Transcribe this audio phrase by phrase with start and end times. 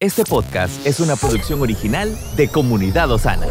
[0.00, 3.48] Este podcast es una producción original de Comunidad Osana.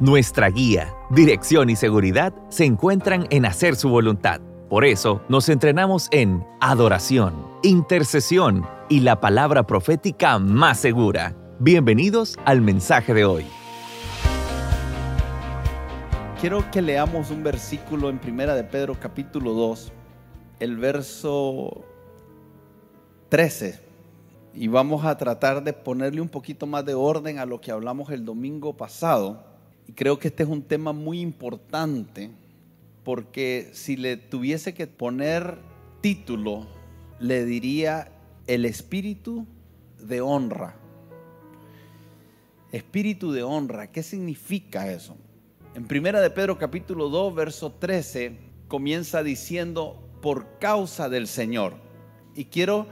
[0.00, 4.40] Nuestra guía, dirección y seguridad se encuentran en hacer su voluntad.
[4.70, 11.36] Por eso nos entrenamos en adoración, intercesión y la palabra profética más segura.
[11.58, 13.44] Bienvenidos al mensaje de hoy.
[16.40, 19.92] Quiero que leamos un versículo en Primera de Pedro capítulo 2,
[20.60, 21.84] el verso
[23.28, 23.91] 13.
[24.54, 28.10] Y vamos a tratar de ponerle un poquito más de orden a lo que hablamos
[28.10, 29.44] el domingo pasado.
[29.88, 32.30] Y creo que este es un tema muy importante
[33.02, 35.58] porque si le tuviese que poner
[36.00, 36.66] título,
[37.18, 38.12] le diría
[38.46, 39.46] el espíritu
[39.98, 40.76] de honra.
[42.70, 45.16] Espíritu de honra, ¿qué significa eso?
[45.74, 48.36] En Primera de Pedro capítulo 2, verso 13,
[48.68, 51.74] comienza diciendo, por causa del Señor.
[52.34, 52.86] Y quiero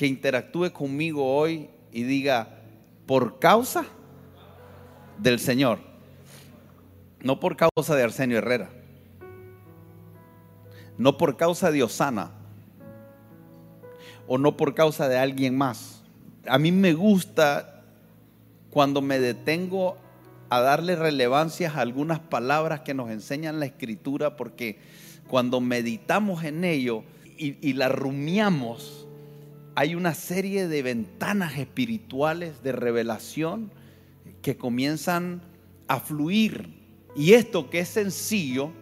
[0.00, 2.62] que interactúe conmigo hoy y diga,
[3.04, 3.84] por causa
[5.18, 5.78] del Señor.
[7.20, 8.70] No por causa de Arsenio Herrera.
[10.96, 12.30] No por causa de Osana.
[14.26, 16.02] O no por causa de alguien más.
[16.48, 17.82] A mí me gusta
[18.70, 19.98] cuando me detengo
[20.48, 24.78] a darle relevancia a algunas palabras que nos enseñan la escritura, porque
[25.28, 27.04] cuando meditamos en ello
[27.36, 28.99] y, y la rumiamos,
[29.74, 33.72] hay una serie de ventanas espirituales de revelación
[34.42, 35.42] que comienzan
[35.88, 36.78] a fluir.
[37.16, 38.72] Y esto que es sencillo,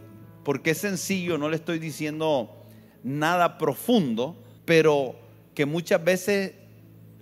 [0.45, 2.65] porque es sencillo, no le estoy diciendo
[3.03, 5.17] nada profundo, pero
[5.55, 6.53] que muchas veces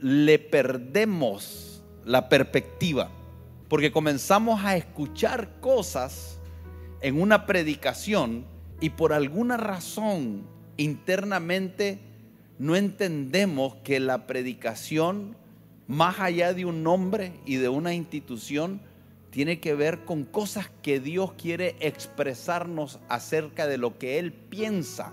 [0.01, 3.11] le perdemos la perspectiva
[3.69, 6.39] porque comenzamos a escuchar cosas
[7.01, 8.47] en una predicación
[8.81, 11.99] y por alguna razón internamente
[12.59, 15.37] no entendemos que la predicación,
[15.87, 18.81] más allá de un nombre y de una institución,
[19.31, 25.13] tiene que ver con cosas que Dios quiere expresarnos acerca de lo que Él piensa,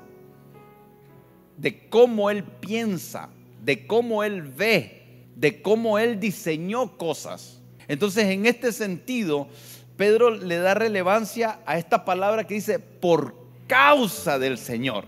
[1.58, 3.30] de cómo Él piensa,
[3.62, 7.60] de cómo Él ve, de cómo Él diseñó cosas.
[7.90, 9.50] Entonces, en este sentido,
[9.98, 13.36] Pedro le da relevancia a esta palabra que dice por
[13.68, 15.06] causa del Señor.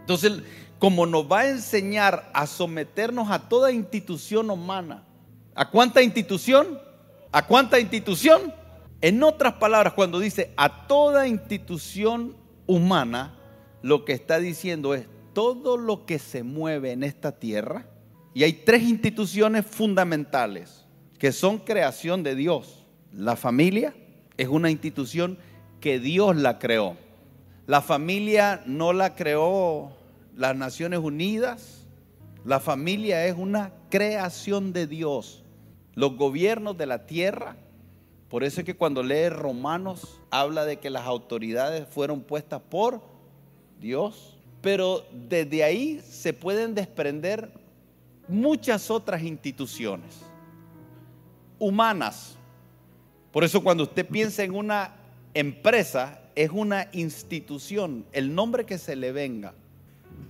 [0.00, 0.42] Entonces,
[0.84, 5.02] como nos va a enseñar a someternos a toda institución humana,
[5.54, 6.78] ¿a cuánta institución?
[7.32, 8.52] ¿A cuánta institución?
[9.00, 12.36] En otras palabras, cuando dice a toda institución
[12.66, 13.34] humana,
[13.80, 17.86] lo que está diciendo es todo lo que se mueve en esta tierra,
[18.34, 20.84] y hay tres instituciones fundamentales
[21.18, 22.84] que son creación de Dios.
[23.10, 23.94] La familia
[24.36, 25.38] es una institución
[25.80, 26.98] que Dios la creó.
[27.66, 30.03] La familia no la creó
[30.36, 31.86] las Naciones Unidas.
[32.44, 35.44] La familia es una creación de Dios.
[35.94, 37.56] Los gobiernos de la tierra,
[38.28, 43.00] por eso es que cuando lee Romanos habla de que las autoridades fueron puestas por
[43.80, 44.36] Dios.
[44.60, 47.52] Pero desde ahí se pueden desprender
[48.26, 50.22] muchas otras instituciones
[51.58, 52.36] humanas.
[53.30, 54.96] Por eso cuando usted piensa en una
[55.34, 59.54] empresa, es una institución, el nombre que se le venga.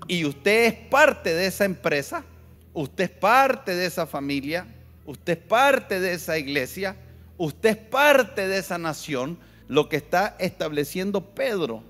[0.07, 2.25] Y usted es parte de esa empresa,
[2.73, 4.67] usted es parte de esa familia,
[5.07, 6.97] usted es parte de esa iglesia,
[7.39, 11.83] usted es parte de esa nación, lo que está estableciendo Pedro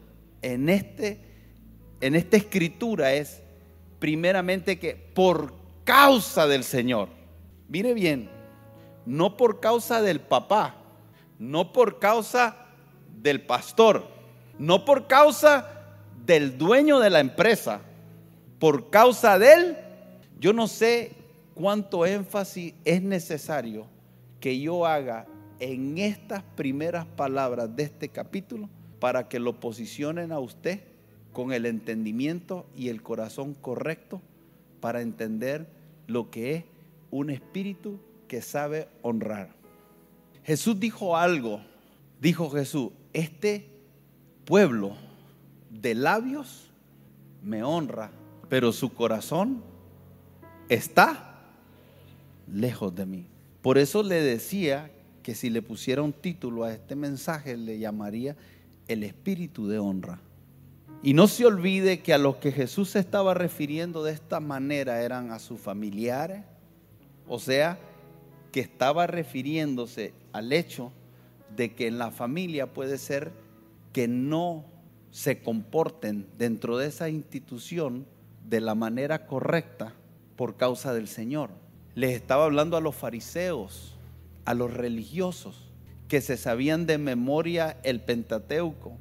[0.42, 1.20] en, este,
[2.00, 3.42] en esta escritura es
[3.98, 5.54] primeramente que por
[5.84, 7.08] causa del Señor,
[7.68, 8.30] mire bien,
[9.06, 10.76] no por causa del papá,
[11.38, 12.56] no por causa
[13.22, 14.06] del pastor,
[14.58, 15.73] no por causa
[16.24, 17.80] del dueño de la empresa,
[18.58, 19.76] por causa de él,
[20.40, 21.12] yo no sé
[21.54, 23.86] cuánto énfasis es necesario
[24.40, 25.26] que yo haga
[25.60, 28.68] en estas primeras palabras de este capítulo
[29.00, 30.80] para que lo posicionen a usted
[31.32, 34.20] con el entendimiento y el corazón correcto
[34.80, 35.66] para entender
[36.06, 36.64] lo que es
[37.10, 37.98] un espíritu
[38.28, 39.50] que sabe honrar.
[40.42, 41.60] Jesús dijo algo,
[42.20, 43.66] dijo Jesús, este
[44.44, 44.96] pueblo
[45.80, 46.70] de labios
[47.42, 48.10] me honra,
[48.48, 49.62] pero su corazón
[50.68, 51.42] está
[52.52, 53.26] lejos de mí.
[53.62, 54.90] Por eso le decía
[55.22, 58.36] que si le pusiera un título a este mensaje, le llamaría
[58.88, 60.20] el espíritu de honra.
[61.02, 65.02] Y no se olvide que a los que Jesús se estaba refiriendo de esta manera
[65.02, 66.44] eran a sus familiares,
[67.28, 67.78] o sea,
[68.52, 70.92] que estaba refiriéndose al hecho
[71.56, 73.32] de que en la familia puede ser
[73.92, 74.64] que no
[75.14, 78.04] se comporten dentro de esa institución
[78.48, 79.94] de la manera correcta
[80.34, 81.50] por causa del Señor.
[81.94, 83.94] les estaba hablando a los fariseos,
[84.44, 85.70] a los religiosos,
[86.08, 88.98] que se sabían de memoria el Pentateuco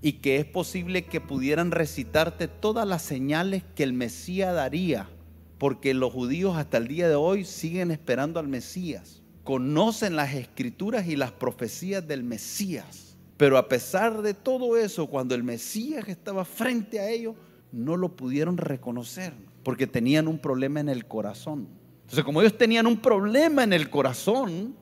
[0.00, 5.10] y que es posible que pudieran recitarte todas las señales que el Mesías daría,
[5.58, 11.06] porque los judíos hasta el día de hoy siguen esperando al Mesías, conocen las escrituras
[11.06, 13.09] y las profecías del Mesías,
[13.40, 17.36] pero a pesar de todo eso, cuando el Mesías estaba frente a ellos,
[17.72, 19.32] no lo pudieron reconocer,
[19.62, 21.66] porque tenían un problema en el corazón.
[22.02, 24.76] Entonces, como ellos tenían un problema en el corazón,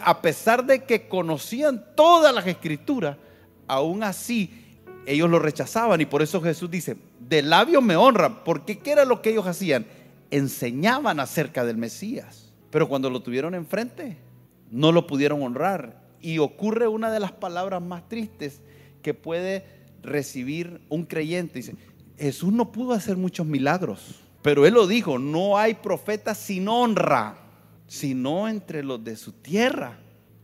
[0.00, 3.16] a pesar de que conocían todas las escrituras,
[3.66, 4.64] aún así
[5.06, 9.04] ellos lo rechazaban y por eso Jesús dice, de labios me honran, porque ¿qué era
[9.04, 9.86] lo que ellos hacían?
[10.30, 14.18] Enseñaban acerca del Mesías, pero cuando lo tuvieron enfrente,
[14.70, 16.03] no lo pudieron honrar.
[16.24, 18.62] Y ocurre una de las palabras más tristes
[19.02, 19.66] que puede
[20.02, 21.58] recibir un creyente.
[21.58, 21.76] Dice,
[22.16, 27.36] Jesús no pudo hacer muchos milagros, pero él lo dijo, no hay profeta sin honra,
[27.88, 29.98] sino entre los de su tierra,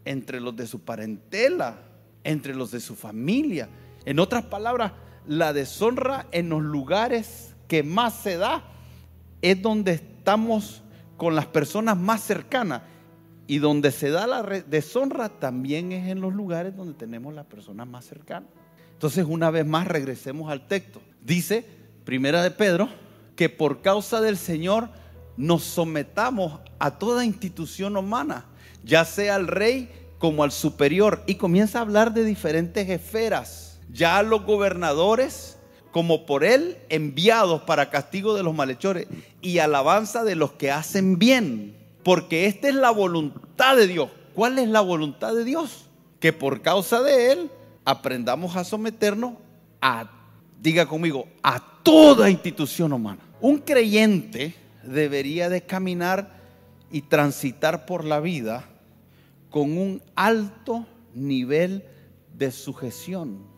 [0.04, 1.78] entre los de su parentela,
[2.24, 3.70] entre los de su familia.
[4.04, 4.92] En otras palabras,
[5.26, 8.64] la deshonra en los lugares que más se da
[9.40, 10.82] es donde estamos
[11.16, 12.82] con las personas más cercanas.
[13.50, 17.88] Y donde se da la deshonra también es en los lugares donde tenemos las personas
[17.88, 18.48] más cercanas.
[18.92, 21.02] Entonces, una vez más, regresemos al texto.
[21.20, 21.66] Dice,
[22.04, 22.88] primera de Pedro,
[23.34, 24.88] que por causa del Señor
[25.36, 28.44] nos sometamos a toda institución humana,
[28.84, 31.24] ya sea al rey como al superior.
[31.26, 35.58] Y comienza a hablar de diferentes esferas ya los gobernadores
[35.90, 39.08] como por él enviados para castigo de los malhechores
[39.40, 44.10] y alabanza de los que hacen bien, porque esta es la voluntad de Dios.
[44.34, 45.86] ¿Cuál es la voluntad de Dios?
[46.18, 47.50] Que por causa de él
[47.84, 49.34] aprendamos a someternos
[49.80, 50.10] a,
[50.60, 53.20] diga conmigo, a toda institución humana.
[53.40, 56.38] Un creyente debería de caminar
[56.90, 58.64] y transitar por la vida
[59.48, 61.84] con un alto nivel
[62.36, 63.50] de sujeción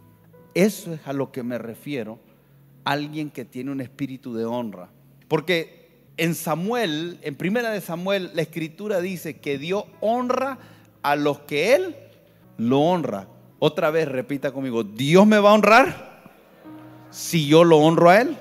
[0.54, 2.18] eso es a lo que me refiero,
[2.84, 4.90] alguien que tiene un espíritu de honra.
[5.28, 5.81] Porque
[6.22, 10.56] en Samuel, en primera de Samuel, la escritura dice que Dios honra
[11.02, 11.96] a los que Él
[12.58, 13.26] lo honra.
[13.58, 16.22] Otra vez repita conmigo, Dios me va a honrar
[17.10, 18.36] si yo lo honro a Él.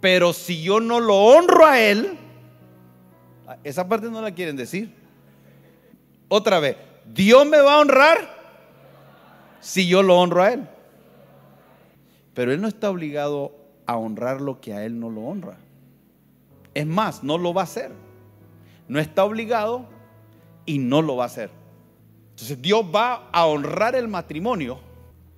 [0.00, 2.18] Pero si yo no lo honro a Él,
[3.62, 4.92] esa parte no la quieren decir.
[6.26, 6.76] Otra vez,
[7.06, 8.18] Dios me va a honrar
[9.60, 10.68] si yo lo honro a Él.
[12.34, 13.52] Pero Él no está obligado
[13.86, 15.56] a honrar lo que a Él no lo honra.
[16.78, 17.90] Es más, no lo va a hacer.
[18.86, 19.88] No está obligado
[20.64, 21.50] y no lo va a hacer.
[22.30, 24.78] Entonces Dios va a honrar el matrimonio,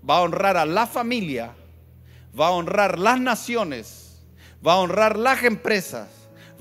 [0.08, 1.54] va a honrar a la familia,
[2.38, 4.22] va a honrar las naciones,
[4.66, 6.08] va a honrar las empresas,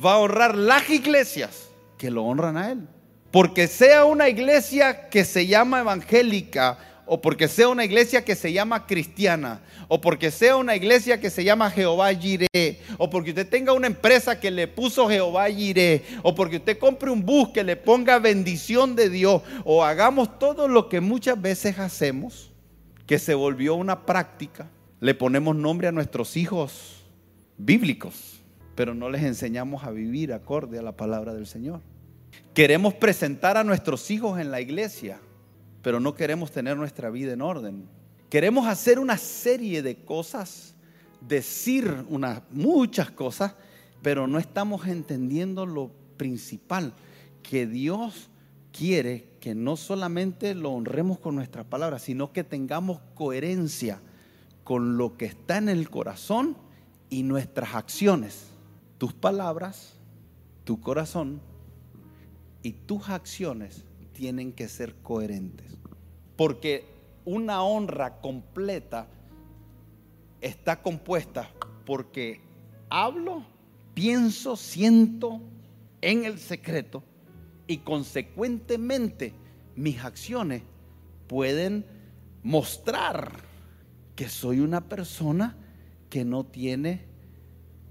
[0.03, 1.67] va a honrar las iglesias
[1.97, 2.87] que lo honran a Él.
[3.31, 6.77] Porque sea una iglesia que se llama evangélica
[7.11, 11.31] o porque sea una iglesia que se llama cristiana, o porque sea una iglesia que
[11.31, 16.03] se llama Jehová Jireh, o porque usted tenga una empresa que le puso Jehová Jireh,
[16.21, 20.67] o porque usted compre un bus que le ponga bendición de Dios, o hagamos todo
[20.67, 22.51] lo que muchas veces hacemos,
[23.07, 24.69] que se volvió una práctica,
[24.99, 27.03] le ponemos nombre a nuestros hijos
[27.57, 28.39] bíblicos,
[28.75, 31.81] pero no les enseñamos a vivir acorde a la palabra del Señor.
[32.53, 35.19] Queremos presentar a nuestros hijos en la iglesia
[35.81, 37.85] pero no queremos tener nuestra vida en orden.
[38.29, 40.75] Queremos hacer una serie de cosas,
[41.21, 42.05] decir
[42.51, 43.55] muchas cosas,
[44.01, 46.93] pero no estamos entendiendo lo principal,
[47.41, 48.29] que Dios
[48.71, 53.99] quiere que no solamente lo honremos con nuestras palabras, sino que tengamos coherencia
[54.63, 56.57] con lo que está en el corazón
[57.09, 58.47] y nuestras acciones.
[58.97, 59.93] Tus palabras,
[60.65, 61.41] tu corazón
[62.61, 63.85] y tus acciones
[64.19, 65.77] tienen que ser coherentes.
[66.35, 66.83] Porque
[67.23, 69.07] una honra completa
[70.41, 71.49] está compuesta
[71.85, 72.41] porque
[72.89, 73.45] hablo,
[73.93, 75.39] pienso, siento
[76.01, 77.01] en el secreto
[77.65, 79.31] y consecuentemente
[79.77, 80.63] mis acciones
[81.27, 81.85] pueden
[82.43, 83.31] mostrar
[84.17, 85.55] que soy una persona
[86.09, 87.05] que no tiene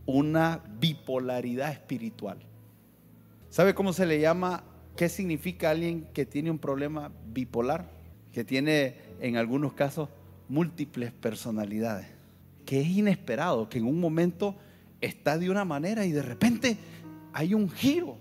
[0.04, 2.38] una bipolaridad espiritual.
[3.48, 4.62] ¿Sabe cómo se le llama
[4.98, 7.88] ¿Qué significa alguien que tiene un problema bipolar?
[8.32, 10.08] Que tiene en algunos casos
[10.48, 12.08] múltiples personalidades.
[12.66, 14.56] Que es inesperado, que en un momento
[15.00, 16.78] está de una manera y de repente
[17.32, 18.16] hay un giro.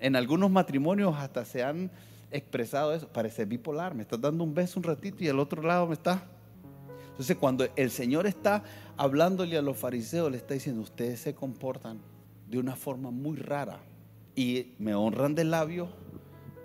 [0.00, 1.92] En algunos matrimonios hasta se han
[2.32, 3.06] expresado eso.
[3.06, 6.24] Parece bipolar, me estás dando un beso un ratito y al otro lado me está.
[7.10, 8.64] Entonces cuando el Señor está
[8.96, 12.00] hablándole a los fariseos, le está diciendo, ustedes se comportan
[12.50, 13.78] de una forma muy rara
[14.34, 15.88] y me honran de labio,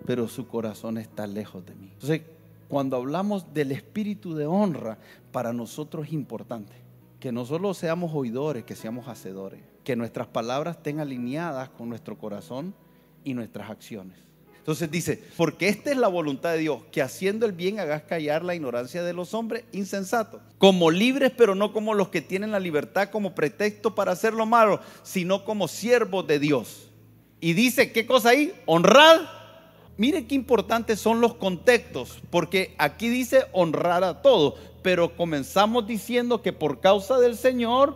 [0.06, 1.90] pero su corazón está lejos de mí.
[1.94, 2.22] Entonces,
[2.68, 4.98] cuando hablamos del espíritu de honra,
[5.32, 6.74] para nosotros es importante
[7.20, 12.18] que no solo seamos oidores, que seamos hacedores, que nuestras palabras estén alineadas con nuestro
[12.18, 12.74] corazón
[13.24, 14.18] y nuestras acciones.
[14.58, 18.44] Entonces dice, porque esta es la voluntad de Dios, que haciendo el bien hagas callar
[18.44, 22.60] la ignorancia de los hombres insensatos, como libres, pero no como los que tienen la
[22.60, 26.90] libertad como pretexto para hacer lo malo, sino como siervos de Dios.
[27.40, 28.54] Y dice, ¿qué cosa ahí?
[28.68, 29.41] Honrad.
[29.98, 36.42] Mire qué importantes son los contextos, porque aquí dice honrar a todos, pero comenzamos diciendo
[36.42, 37.96] que por causa del Señor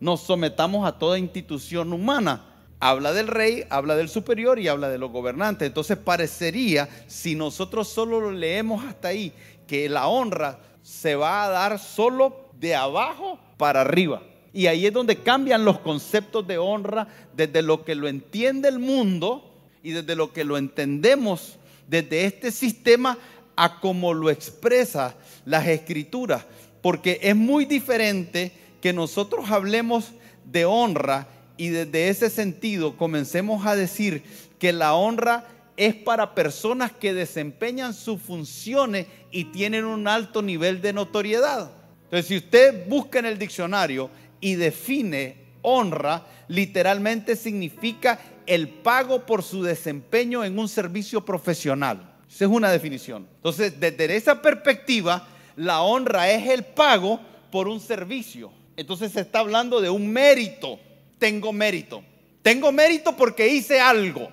[0.00, 4.98] nos sometamos a toda institución humana habla del rey, habla del superior y habla de
[4.98, 5.66] los gobernantes.
[5.66, 9.32] Entonces parecería, si nosotros solo lo leemos hasta ahí,
[9.66, 14.22] que la honra se va a dar solo de abajo para arriba.
[14.52, 18.78] Y ahí es donde cambian los conceptos de honra desde lo que lo entiende el
[18.78, 19.52] mundo
[19.86, 23.16] y desde lo que lo entendemos desde este sistema
[23.54, 25.14] a como lo expresa
[25.44, 26.44] las escrituras.
[26.82, 28.50] Porque es muy diferente
[28.80, 30.10] que nosotros hablemos
[30.44, 34.24] de honra y desde ese sentido comencemos a decir
[34.58, 40.82] que la honra es para personas que desempeñan sus funciones y tienen un alto nivel
[40.82, 41.70] de notoriedad.
[42.06, 49.42] Entonces, si usted busca en el diccionario y define honra, literalmente significa el pago por
[49.42, 52.14] su desempeño en un servicio profesional.
[52.28, 53.26] Esa es una definición.
[53.36, 55.26] Entonces, desde esa perspectiva,
[55.56, 58.52] la honra es el pago por un servicio.
[58.76, 60.78] Entonces se está hablando de un mérito
[61.18, 62.02] tengo mérito.
[62.42, 64.28] Tengo mérito porque hice algo.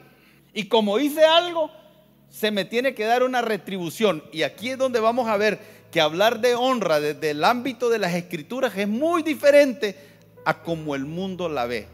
[0.53, 1.72] Y como hice algo,
[2.29, 4.24] se me tiene que dar una retribución.
[4.32, 5.60] Y aquí es donde vamos a ver
[5.91, 9.96] que hablar de honra desde el ámbito de las escrituras es muy diferente
[10.46, 11.88] a como el mundo la ve.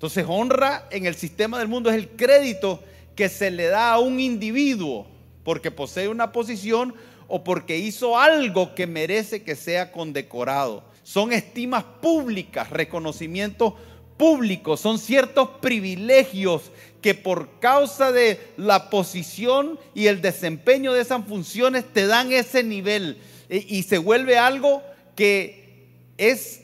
[0.00, 2.82] Entonces honra en el sistema del mundo es el crédito
[3.14, 5.06] que se le da a un individuo
[5.44, 6.94] porque posee una posición
[7.28, 10.84] o porque hizo algo que merece que sea condecorado.
[11.02, 13.74] Son estimas públicas, reconocimientos
[14.16, 21.26] públicos, son ciertos privilegios que por causa de la posición y el desempeño de esas
[21.26, 23.18] funciones te dan ese nivel
[23.50, 24.82] e, y se vuelve algo
[25.14, 26.62] que es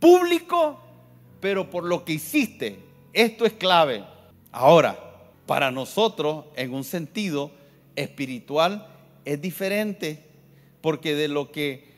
[0.00, 0.87] público,
[1.40, 2.78] pero por lo que hiciste.
[3.12, 4.04] Esto es clave.
[4.52, 4.98] Ahora,
[5.46, 7.50] para nosotros, en un sentido
[7.96, 8.86] espiritual,
[9.24, 10.24] es diferente,
[10.80, 11.88] porque de lo que,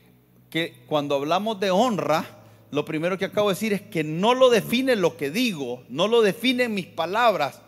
[0.49, 2.25] que cuando hablamos de honra,
[2.71, 6.07] lo primero que acabo de decir es que no lo define lo que digo, no
[6.07, 7.61] lo definen mis palabras,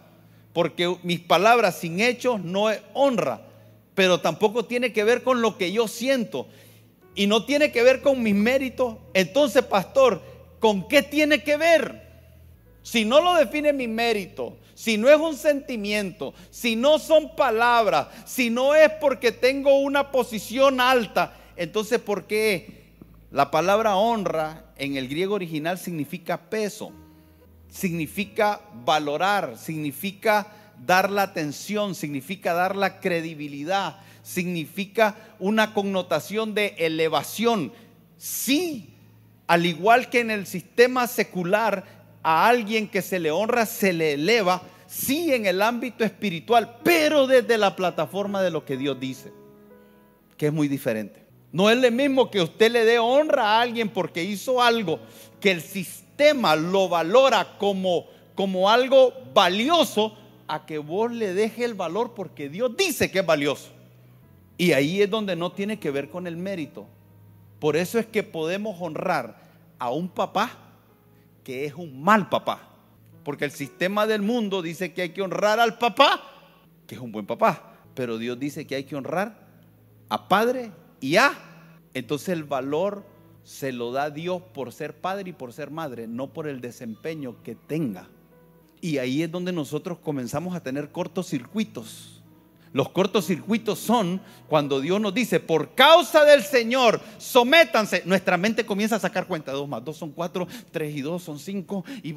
[0.53, 3.42] porque mis palabras sin hechos no es honra,
[3.96, 6.48] pero tampoco tiene que ver con lo que yo siento
[7.15, 8.96] y no tiene que ver con mis méritos.
[9.13, 10.22] Entonces, pastor,
[10.63, 12.08] ¿con qué tiene que ver?
[12.84, 18.08] Si no lo define mi mérito, si no es un sentimiento, si no son palabras,
[18.25, 22.93] si no es porque tengo una posición alta, entonces ¿por qué?
[23.29, 26.93] La palabra honra en el griego original significa peso,
[27.67, 30.48] significa valorar, significa
[30.79, 37.74] dar la atención, significa dar la credibilidad, significa una connotación de elevación.
[38.17, 38.93] Sí,
[39.53, 41.83] al igual que en el sistema secular,
[42.24, 47.27] a alguien que se le honra se le eleva, sí en el ámbito espiritual, pero
[47.27, 49.31] desde la plataforma de lo que Dios dice,
[50.38, 51.24] que es muy diferente.
[51.51, 55.00] No es lo mismo que usted le dé honra a alguien porque hizo algo
[55.39, 60.17] que el sistema lo valora como, como algo valioso
[60.48, 63.69] a que vos le deje el valor porque Dios dice que es valioso.
[64.57, 66.88] Y ahí es donde no tiene que ver con el mérito.
[67.60, 69.43] Por eso es que podemos honrar
[69.84, 70.50] a un papá
[71.44, 72.70] que es un mal papá.
[73.25, 76.22] Porque el sistema del mundo dice que hay que honrar al papá,
[76.88, 77.74] que es un buen papá.
[77.94, 79.46] Pero Dios dice que hay que honrar
[80.08, 80.72] a padre
[81.02, 81.34] y A,
[81.94, 83.06] entonces el valor
[83.44, 87.44] se lo da Dios por ser padre y por ser madre, no por el desempeño
[87.44, 88.08] que tenga.
[88.80, 92.23] Y ahí es donde nosotros comenzamos a tener cortocircuitos.
[92.74, 98.01] Los cortocircuitos son cuando Dios nos dice, por causa del Señor, sométanse.
[98.06, 99.51] Nuestra mente comienza a sacar cuenta.
[99.51, 101.86] Dos más dos son cuatro, tres y dos son cinco.
[102.01, 102.15] Y,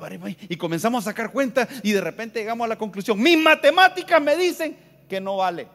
[0.48, 3.20] y comenzamos a sacar cuenta y de repente llegamos a la conclusión.
[3.20, 5.68] Mis matemáticas me dicen que no vale.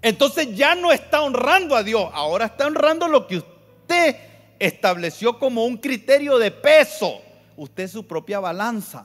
[0.00, 4.16] Entonces ya no está honrando a Dios, ahora está honrando lo que usted
[4.60, 7.20] estableció como un criterio de peso.
[7.56, 9.04] Usted es su propia balanza.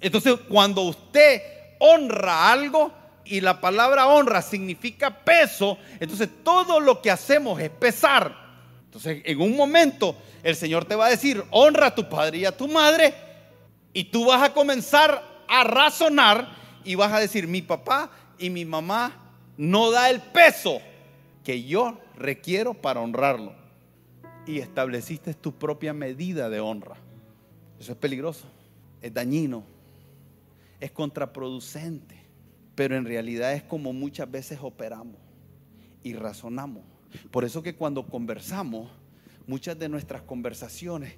[0.00, 1.42] Entonces cuando usted
[1.78, 2.99] honra algo
[3.30, 8.34] y la palabra honra significa peso, entonces todo lo que hacemos es pesar.
[8.86, 12.44] Entonces en un momento el Señor te va a decir, honra a tu padre y
[12.44, 13.14] a tu madre,
[13.92, 16.48] y tú vas a comenzar a razonar
[16.84, 19.12] y vas a decir, mi papá y mi mamá
[19.56, 20.80] no da el peso
[21.44, 23.54] que yo requiero para honrarlo.
[24.44, 26.96] Y estableciste tu propia medida de honra.
[27.78, 28.46] Eso es peligroso,
[29.00, 29.62] es dañino,
[30.80, 32.19] es contraproducente,
[32.80, 35.16] pero en realidad es como muchas veces operamos
[36.02, 36.82] y razonamos.
[37.30, 38.90] Por eso que cuando conversamos,
[39.46, 41.12] muchas de nuestras conversaciones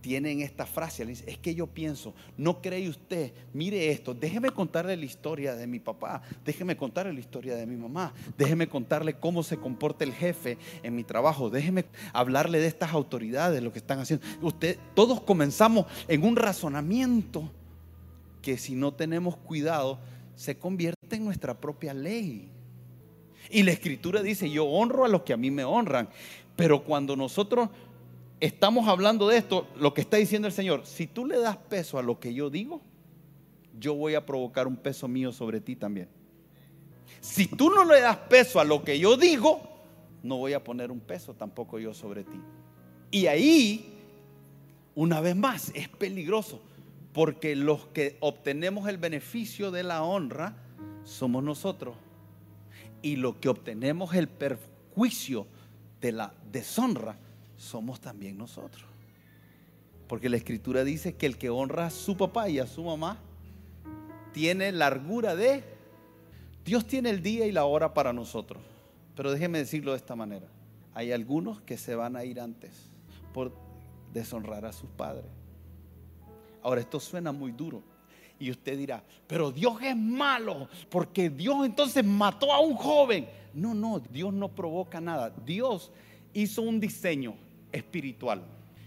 [0.00, 5.04] tienen esta frase, es que yo pienso, no cree usted, mire esto, déjeme contarle la
[5.04, 9.58] historia de mi papá, déjeme contarle la historia de mi mamá, déjeme contarle cómo se
[9.58, 11.84] comporta el jefe en mi trabajo, déjeme
[12.14, 14.26] hablarle de estas autoridades, lo que están haciendo.
[14.42, 17.48] Usted, todos comenzamos en un razonamiento
[18.42, 20.00] que si no tenemos cuidado
[20.36, 22.48] se convierte en nuestra propia ley.
[23.50, 26.08] Y la escritura dice, yo honro a los que a mí me honran,
[26.54, 27.70] pero cuando nosotros
[28.38, 31.98] estamos hablando de esto, lo que está diciendo el Señor, si tú le das peso
[31.98, 32.82] a lo que yo digo,
[33.78, 36.08] yo voy a provocar un peso mío sobre ti también.
[37.20, 39.60] Si tú no le das peso a lo que yo digo,
[40.22, 42.40] no voy a poner un peso tampoco yo sobre ti.
[43.10, 43.94] Y ahí,
[44.94, 46.60] una vez más, es peligroso,
[47.16, 50.54] porque los que obtenemos el beneficio de la honra
[51.02, 51.96] somos nosotros.
[53.00, 55.46] Y lo que obtenemos el perjuicio
[56.02, 57.16] de la deshonra
[57.56, 58.84] somos también nosotros.
[60.06, 63.16] Porque la escritura dice que el que honra a su papá y a su mamá
[64.34, 65.64] tiene largura de...
[66.66, 68.62] Dios tiene el día y la hora para nosotros.
[69.14, 70.48] Pero déjeme decirlo de esta manera.
[70.92, 72.90] Hay algunos que se van a ir antes
[73.32, 73.52] por
[74.12, 75.35] deshonrar a sus padres.
[76.66, 77.80] Ahora, esto suena muy duro.
[78.40, 83.28] Y usted dirá, pero Dios es malo, porque Dios entonces mató a un joven.
[83.54, 85.32] No, no, Dios no provoca nada.
[85.46, 85.92] Dios
[86.32, 87.36] hizo un diseño
[87.70, 88.42] espiritual.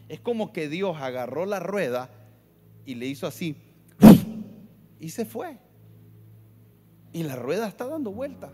[0.10, 2.10] Es como que Dios agarró la rueda
[2.86, 3.56] y le hizo así
[5.00, 5.58] y se fue.
[7.14, 8.52] Y la rueda está dando vuelta.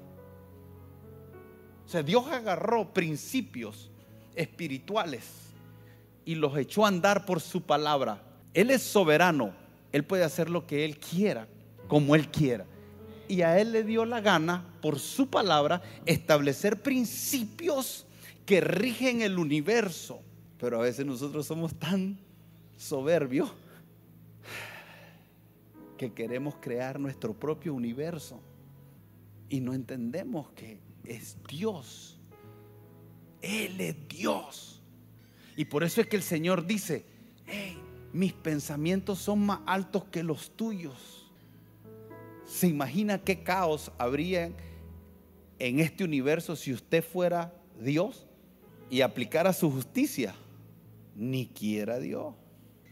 [1.84, 3.90] O sea, Dios agarró principios
[4.36, 5.52] espirituales
[6.26, 8.22] y los echó a andar por su palabra.
[8.56, 9.54] Él es soberano.
[9.92, 11.48] Él puede hacer lo que Él quiera,
[11.88, 12.66] como Él quiera.
[13.28, 18.08] Y a Él le dio la gana, por su palabra, establecer principios
[18.46, 20.22] que rigen el universo.
[20.58, 22.18] Pero a veces nosotros somos tan
[22.78, 23.52] soberbios
[25.98, 28.40] que queremos crear nuestro propio universo
[29.50, 32.20] y no entendemos que es Dios.
[33.42, 34.82] Él es Dios.
[35.56, 37.06] Y por eso es que el Señor dice,
[38.16, 41.32] mis pensamientos son más altos que los tuyos.
[42.46, 44.52] ¿Se imagina qué caos habría
[45.60, 48.28] en este universo si usted fuera Dios
[48.90, 50.36] y aplicara su justicia?
[51.16, 52.36] ni quiera Dios.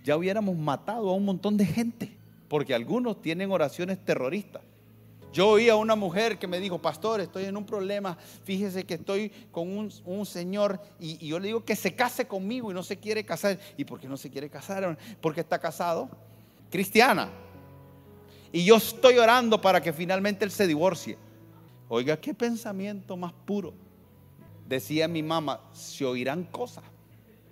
[0.04, 2.12] Ya hubiéramos matado a un montón de gente,
[2.48, 4.62] porque algunos tienen oraciones terroristas.
[5.34, 8.93] Yo oí a una mujer que me dijo, pastor, estoy en un problema, fíjese que
[8.93, 12.98] estoy con un, señor y, yo le digo que se case conmigo y no se
[12.98, 13.60] quiere casar.
[13.76, 14.98] ¿Y por qué no se quiere casar?
[15.19, 16.10] Porque está casado.
[16.69, 17.30] Cristiana.
[18.52, 21.17] Y yo estoy orando para que finalmente él se divorcie.
[21.89, 23.74] Oiga, qué pensamiento más puro.
[24.67, 26.84] Decía mi mamá, se oirán cosas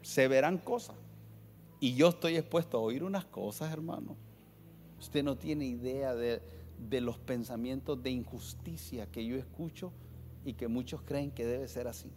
[0.01, 0.95] se verán cosas.
[1.79, 4.15] Y yo estoy expuesto a oír unas cosas, hermano.
[4.99, 6.41] Usted no tiene idea de,
[6.89, 9.91] de los pensamientos de injusticia que yo escucho
[10.43, 12.11] y que muchos creen que debe ser así.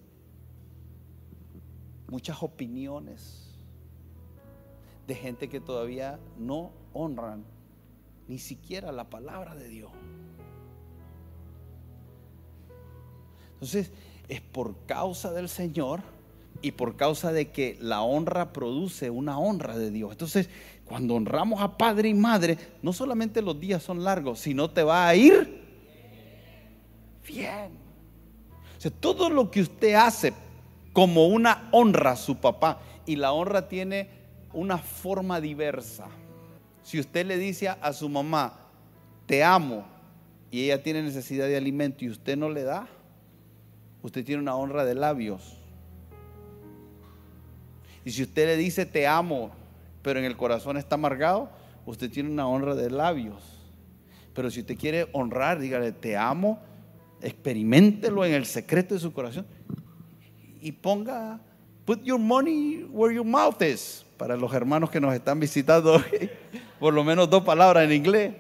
[2.09, 3.55] Muchas opiniones
[5.07, 7.45] de gente que todavía no honran
[8.29, 9.91] ni siquiera la palabra de Dios.
[13.55, 13.93] Entonces,
[14.29, 16.01] es por causa del Señor
[16.63, 20.13] y por causa de que la honra produce una honra de Dios.
[20.13, 20.49] Entonces,
[20.85, 25.09] cuando honramos a padre y madre, no solamente los días son largos, sino te va
[25.09, 25.63] a ir
[27.27, 27.79] bien.
[28.77, 30.33] O sea, todo lo que usted hace
[30.93, 34.09] como una honra a su papá, y la honra tiene
[34.53, 36.07] una forma diversa.
[36.83, 38.55] Si usted le dice a su mamá,
[39.27, 39.85] te amo,
[40.51, 42.87] y ella tiene necesidad de alimento y usted no le da,
[44.03, 45.59] usted tiene una honra de labios
[48.05, 49.51] y si usted le dice te amo,
[50.05, 51.49] pero en el corazón está amargado,
[51.87, 53.43] usted tiene una honra de labios.
[54.35, 56.61] Pero si usted quiere honrar, dígale te amo,
[57.23, 59.47] experimentelo en el secreto de su corazón
[60.61, 61.41] y ponga,
[61.87, 64.05] put your money where your mouth is.
[64.19, 66.01] Para los hermanos que nos están visitando
[66.79, 68.35] por lo menos dos palabras en inglés.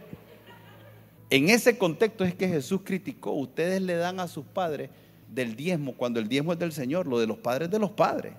[1.31, 4.90] En ese contexto es que Jesús criticó, ustedes le dan a sus padres
[5.33, 8.35] del diezmo, cuando el diezmo es del Señor, lo de los padres de los padres.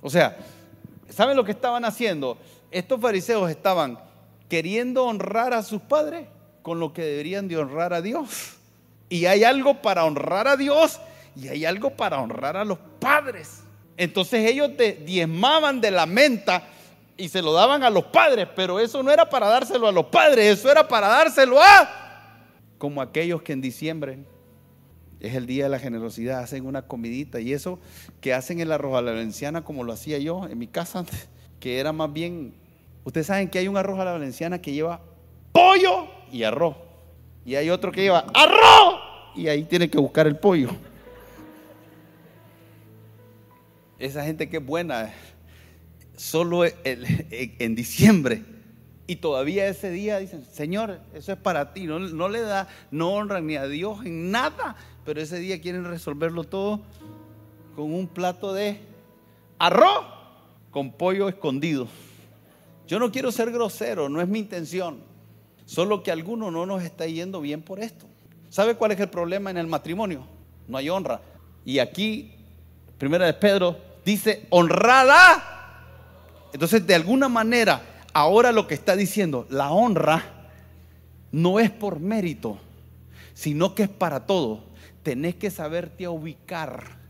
[0.00, 0.38] O sea,
[1.10, 2.38] ¿saben lo que estaban haciendo?
[2.70, 3.98] Estos fariseos estaban
[4.48, 6.26] queriendo honrar a sus padres
[6.62, 8.56] con lo que deberían de honrar a Dios.
[9.08, 11.00] Y hay algo para honrar a Dios
[11.36, 13.62] y hay algo para honrar a los padres.
[13.96, 14.70] Entonces ellos
[15.04, 16.62] diezmaban de la menta
[17.16, 20.06] y se lo daban a los padres, pero eso no era para dárselo a los
[20.06, 22.00] padres, eso era para dárselo a
[22.78, 24.18] como aquellos que en diciembre
[25.20, 27.78] es el día de la generosidad, hacen una comidita y eso
[28.20, 31.04] que hacen el arroz a la valenciana como lo hacía yo en mi casa,
[31.60, 32.54] que era más bien,
[33.04, 35.02] ustedes saben que hay un arroz a la valenciana que lleva
[35.52, 36.76] pollo y arroz,
[37.44, 39.00] y hay otro que lleva arroz
[39.36, 40.70] y ahí tiene que buscar el pollo.
[43.98, 45.12] Esa gente que es buena,
[46.16, 48.42] solo en diciembre.
[49.10, 51.84] Y todavía ese día dicen, Señor, eso es para ti.
[51.84, 54.76] No, no, le da, no honran ni a Dios en nada.
[55.04, 56.80] Pero ese día quieren resolverlo todo
[57.76, 58.80] con un plato de
[59.58, 60.04] arroz
[60.70, 61.88] con pollo escondido.
[62.86, 64.98] Yo no quiero ser grosero, no es mi intención.
[65.64, 68.06] Solo que alguno no nos está yendo bien por esto.
[68.48, 70.26] ¿Sabe cuál es el problema en el matrimonio?
[70.66, 71.20] No hay honra.
[71.64, 72.32] Y aquí,
[72.98, 75.60] primera de Pedro, dice honrada
[76.52, 77.82] entonces, de alguna manera,
[78.12, 80.24] ahora lo que está diciendo, la honra
[81.32, 82.58] no es por mérito,
[83.34, 84.64] sino que es para todo.
[85.02, 87.00] Tenés que saberte ubicar.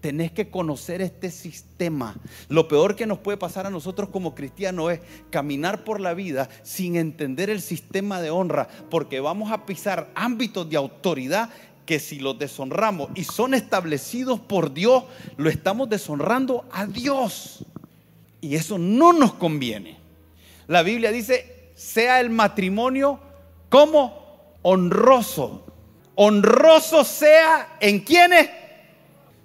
[0.00, 2.16] Tenés que conocer este sistema.
[2.48, 6.48] Lo peor que nos puede pasar a nosotros como cristianos es caminar por la vida
[6.62, 11.50] sin entender el sistema de honra, porque vamos a pisar ámbitos de autoridad
[11.84, 15.04] que si los deshonramos y son establecidos por Dios,
[15.36, 17.64] lo estamos deshonrando a Dios.
[18.40, 19.98] Y eso no nos conviene.
[20.66, 23.18] La Biblia dice, sea el matrimonio
[23.68, 25.66] como honroso.
[26.22, 28.50] Honroso sea en quienes.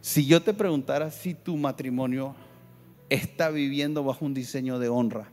[0.02, 2.36] Si yo te preguntara si tu matrimonio
[3.08, 5.32] está viviendo bajo un diseño de honra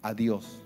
[0.00, 0.62] a Dios.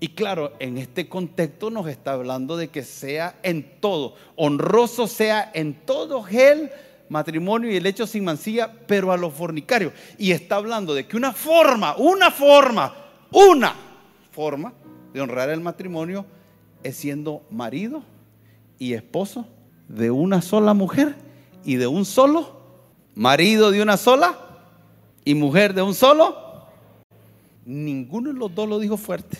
[0.00, 5.50] Y claro, en este contexto nos está hablando de que sea en todo, honroso sea
[5.52, 6.70] en todo Él
[7.10, 9.92] matrimonio y el hecho sin mancilla, pero a los fornicarios.
[10.16, 12.94] Y está hablando de que una forma, una forma,
[13.30, 13.74] una
[14.30, 14.72] forma
[15.12, 16.24] de honrar el matrimonio
[16.82, 18.02] es siendo marido
[18.80, 19.46] y esposo
[19.86, 21.14] de una sola mujer
[21.64, 22.60] y de un solo,
[23.14, 24.36] marido de una sola
[25.24, 26.66] y mujer de un solo.
[27.64, 29.38] Ninguno de los dos lo dijo fuerte.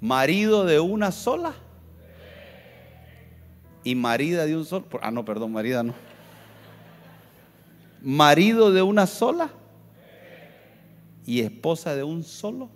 [0.00, 1.52] Marido de una sola
[3.84, 4.86] y marida de un solo.
[5.02, 5.92] Ah, no, perdón, marida no
[8.02, 9.50] marido de una sola
[11.24, 12.68] y esposa de un solo.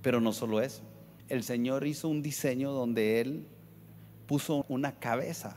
[0.00, 0.82] Pero no solo eso.
[1.28, 3.46] El Señor hizo un diseño donde Él
[4.32, 5.54] puso una cabeza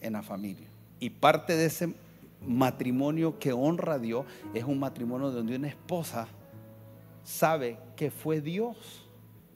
[0.00, 0.66] en la familia.
[1.00, 1.92] Y parte de ese
[2.40, 4.24] matrimonio que honra a Dios
[4.54, 6.26] es un matrimonio donde una esposa
[7.24, 9.06] sabe que fue Dios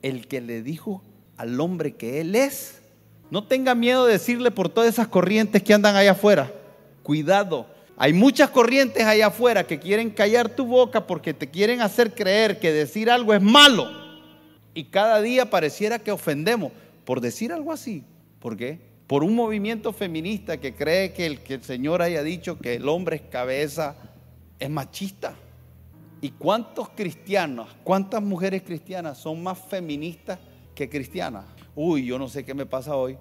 [0.02, 1.00] el que le dijo
[1.38, 2.82] al hombre que Él es.
[3.30, 6.52] No tenga miedo de decirle por todas esas corrientes que andan allá afuera.
[7.02, 12.14] Cuidado, hay muchas corrientes allá afuera que quieren callar tu boca porque te quieren hacer
[12.14, 13.88] creer que decir algo es malo.
[14.74, 16.72] Y cada día pareciera que ofendemos
[17.06, 18.04] por decir algo así.
[18.40, 18.80] ¿Por qué?
[19.06, 22.88] Por un movimiento feminista que cree que el, que el Señor haya dicho que el
[22.88, 23.96] hombre es cabeza,
[24.58, 25.34] es machista.
[26.22, 30.38] ¿Y cuántos cristianos, cuántas mujeres cristianas son más feministas
[30.74, 31.44] que cristianas?
[31.74, 33.16] Uy, yo no sé qué me pasa hoy.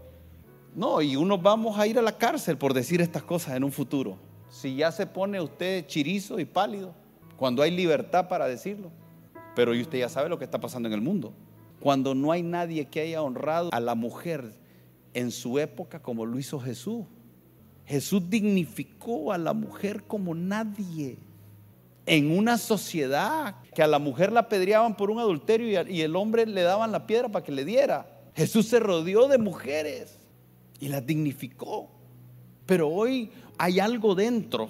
[0.75, 3.71] No, y unos vamos a ir a la cárcel por decir estas cosas en un
[3.71, 4.17] futuro.
[4.49, 6.93] Si ya se pone usted chirizo y pálido,
[7.38, 8.91] cuando hay libertad para decirlo.
[9.55, 11.34] Pero usted ya sabe lo que está pasando en el mundo.
[11.79, 14.53] Cuando no hay nadie que haya honrado a la mujer
[15.13, 17.06] en su época como lo hizo Jesús.
[17.86, 21.17] Jesús dignificó a la mujer como nadie.
[22.06, 26.45] En una sociedad que a la mujer la apedreaban por un adulterio y el hombre
[26.45, 28.08] le daban la piedra para que le diera.
[28.36, 30.17] Jesús se rodeó de mujeres
[30.80, 31.89] y las dignificó.
[32.65, 34.69] Pero hoy hay algo dentro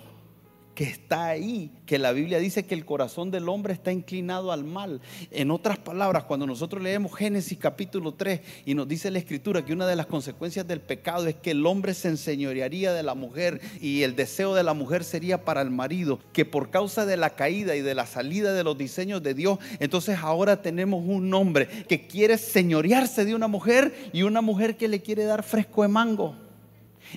[0.75, 4.63] que está ahí, que la Biblia dice que el corazón del hombre está inclinado al
[4.63, 5.01] mal.
[5.32, 9.73] En otras palabras, cuando nosotros leemos Génesis capítulo 3 y nos dice la escritura que
[9.73, 13.60] una de las consecuencias del pecado es que el hombre se enseñorearía de la mujer
[13.82, 17.32] y el deseo de la mujer sería para el marido, que por causa de la
[17.32, 21.67] caída y de la salida de los diseños de Dios, entonces ahora tenemos un hombre
[21.88, 25.89] que quiere señorearse de una mujer y una mujer que le quiere dar fresco de
[25.89, 26.36] mango.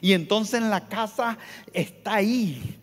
[0.01, 1.39] Y entonces en la casa
[1.73, 2.82] está ahí.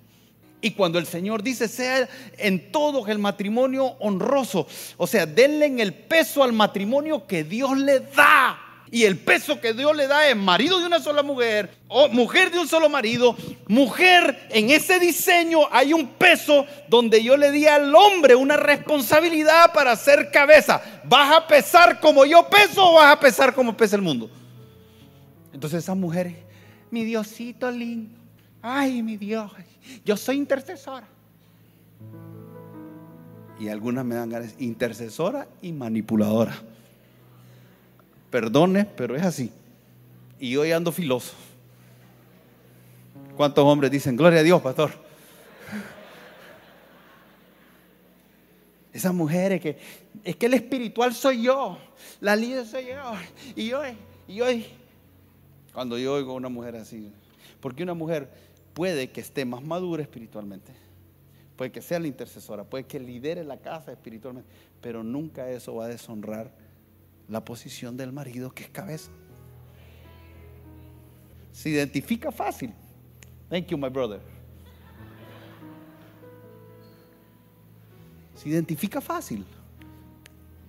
[0.62, 4.68] Y cuando el Señor dice, sea en todo el matrimonio honroso,
[4.98, 8.60] o sea, denle en el peso al matrimonio que Dios le da.
[8.92, 12.52] Y el peso que Dios le da es marido de una sola mujer, o mujer
[12.52, 17.68] de un solo marido, mujer, en ese diseño hay un peso donde yo le di
[17.68, 20.82] al hombre una responsabilidad para ser cabeza.
[21.04, 24.30] ¿Vas a pesar como yo peso o vas a pesar como pesa el mundo?
[25.54, 26.36] Entonces esas mujeres,
[26.90, 28.19] mi Diosito lindo,
[28.62, 29.52] ay mi Dios,
[30.06, 31.08] yo soy intercesora.
[33.60, 36.56] Y algunas me dan ganas, intercesora y manipuladora.
[38.32, 39.52] Perdone, pero es así.
[40.40, 41.34] Y hoy ando filoso.
[43.36, 44.92] ¿Cuántos hombres dicen, gloria a Dios, pastor?
[48.94, 49.78] Esas mujeres que,
[50.24, 51.78] es que el espiritual soy yo,
[52.22, 53.14] la líder soy yo.
[53.56, 53.90] Y hoy,
[54.28, 54.66] y hoy,
[55.74, 57.12] cuando yo oigo a una mujer así,
[57.60, 58.30] porque una mujer
[58.74, 60.72] puede que esté más madura espiritualmente,
[61.56, 64.50] puede que sea la intercesora, puede que lidere la casa espiritualmente,
[64.82, 66.54] pero nunca eso va a deshonrar
[67.28, 69.12] la posición del marido que es cabeza.
[71.52, 72.74] Se identifica fácil.
[73.50, 74.20] Thank you, my brother.
[78.36, 79.46] Se identifica fácil.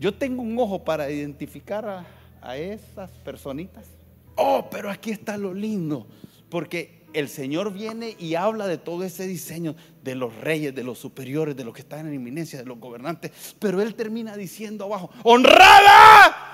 [0.01, 2.05] Yo tengo un ojo para identificar
[2.43, 3.87] a, esas personitas.
[4.35, 6.07] Oh, pero aquí está lo lindo.
[6.49, 10.99] Porque el Señor viene y habla de todo ese diseño de los reyes, de los
[10.99, 13.33] superiores, de los que están en eminencia, de los gobernantes.
[13.59, 16.51] Pero Él termina diciendo abajo, honrada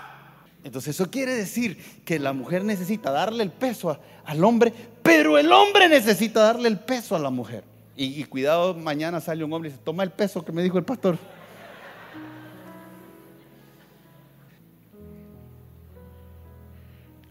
[0.67, 5.53] entonces eso quiere decir que la mujer necesita darle el peso al hombre, pero el
[5.53, 7.63] hombre necesita darle el peso a la mujer.
[7.95, 10.77] Y, y, cuidado, mañana sale un hombre y dice, toma el peso que me dijo
[10.77, 11.17] el pastor.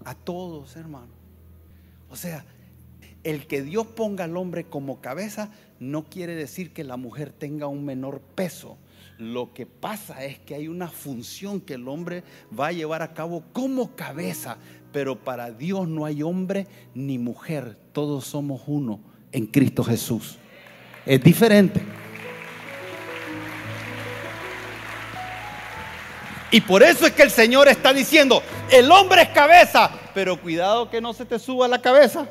[0.05, 1.11] A todos, hermano.
[2.09, 2.45] O sea,
[3.25, 7.67] el que Dios ponga al hombre como cabeza no quiere decir que la mujer tenga
[7.67, 8.77] un menor peso.
[9.17, 12.23] Lo que pasa es que hay una función que el hombre
[12.57, 14.57] va a llevar a cabo como cabeza,
[14.93, 18.99] pero para Dios no hay hombre ni mujer, todos somos uno
[19.31, 20.37] en Cristo Jesús.
[21.03, 21.81] Es diferente.
[26.51, 30.91] Y por eso es que el Señor está diciendo, el hombre es cabeza, pero cuidado
[30.91, 32.29] que no se te suba la cabeza.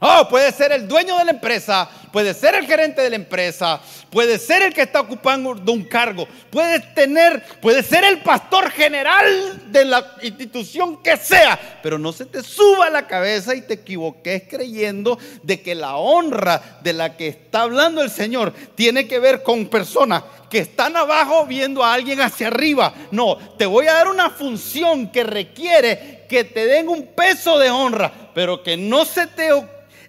[0.00, 3.80] Oh, puede ser el dueño de la empresa, puede ser el gerente de la empresa,
[4.10, 9.72] puede ser el que está ocupando un cargo, puede tener, puede ser el pastor general
[9.72, 14.44] de la institución que sea, pero no se te suba la cabeza y te equivoques
[14.48, 19.42] creyendo de que la honra de la que está hablando el Señor tiene que ver
[19.42, 22.94] con personas que están abajo viendo a alguien hacia arriba.
[23.10, 27.70] No, te voy a dar una función que requiere que te den un peso de
[27.70, 29.52] honra, pero que no se te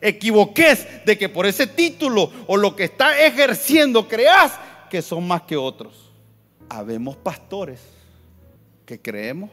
[0.02, 4.54] equivoques de que por ese título o lo que está ejerciendo creas
[4.90, 6.12] que son más que otros.
[6.70, 7.82] Habemos pastores
[8.86, 9.50] que creemos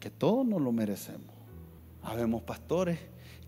[0.00, 1.32] que todos nos lo merecemos.
[2.02, 2.98] Habemos pastores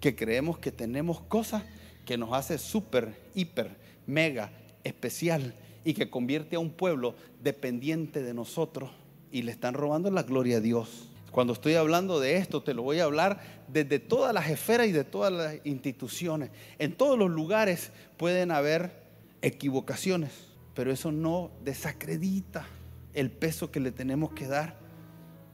[0.00, 1.62] que creemos que tenemos cosas
[2.04, 4.52] que nos hace súper, hiper, mega,
[4.84, 8.90] especial y que convierte a un pueblo dependiente de nosotros
[9.32, 11.08] y le están robando la gloria a Dios.
[11.34, 14.92] Cuando estoy hablando de esto, te lo voy a hablar desde todas las esferas y
[14.92, 16.50] de todas las instituciones.
[16.78, 19.02] En todos los lugares pueden haber
[19.42, 20.30] equivocaciones,
[20.74, 22.68] pero eso no desacredita
[23.14, 24.78] el peso que le tenemos que dar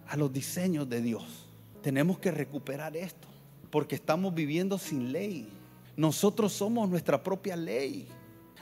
[0.07, 1.49] a los diseños de Dios.
[1.81, 3.27] Tenemos que recuperar esto,
[3.71, 5.49] porque estamos viviendo sin ley.
[5.97, 8.07] Nosotros somos nuestra propia ley.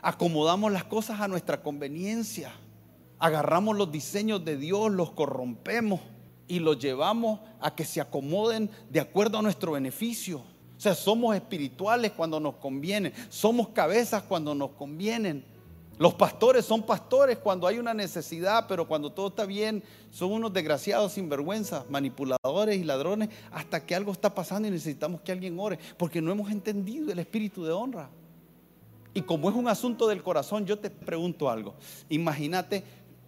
[0.03, 2.53] Acomodamos las cosas a nuestra conveniencia.
[3.19, 6.01] Agarramos los diseños de Dios, los corrompemos
[6.49, 10.39] y los llevamos a que se acomoden de acuerdo a nuestro beneficio.
[10.39, 15.45] O sea, somos espirituales cuando nos conviene, somos cabezas cuando nos convienen.
[15.99, 19.83] Los pastores son pastores cuando hay una necesidad, pero cuando todo está bien,
[20.13, 25.33] son unos desgraciados sinvergüenza, manipuladores y ladrones, hasta que algo está pasando y necesitamos que
[25.33, 28.09] alguien ore, porque no hemos entendido el espíritu de honra.
[29.13, 31.75] Y como es un asunto del corazón, yo te pregunto algo.
[32.09, 32.85] Imagínate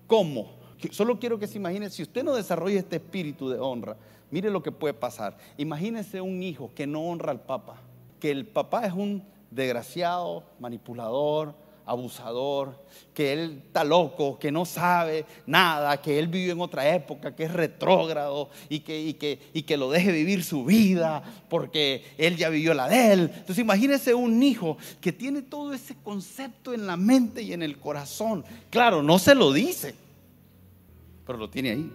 [0.06, 0.59] cómo
[0.90, 3.96] Solo quiero que se imagine, si usted no desarrolla este espíritu de honra,
[4.30, 5.36] mire lo que puede pasar.
[5.58, 7.76] Imagínese un hijo que no honra al papá,
[8.18, 12.78] que el papá es un desgraciado, manipulador, abusador,
[13.12, 17.44] que él está loco, que no sabe nada, que él vive en otra época, que
[17.44, 22.36] es retrógrado y que, y que, y que lo deje vivir su vida porque él
[22.36, 23.20] ya vivió la de él.
[23.34, 27.78] Entonces imagínese un hijo que tiene todo ese concepto en la mente y en el
[27.78, 28.44] corazón.
[28.70, 29.94] Claro, no se lo dice
[31.30, 31.92] pero lo tiene ahí.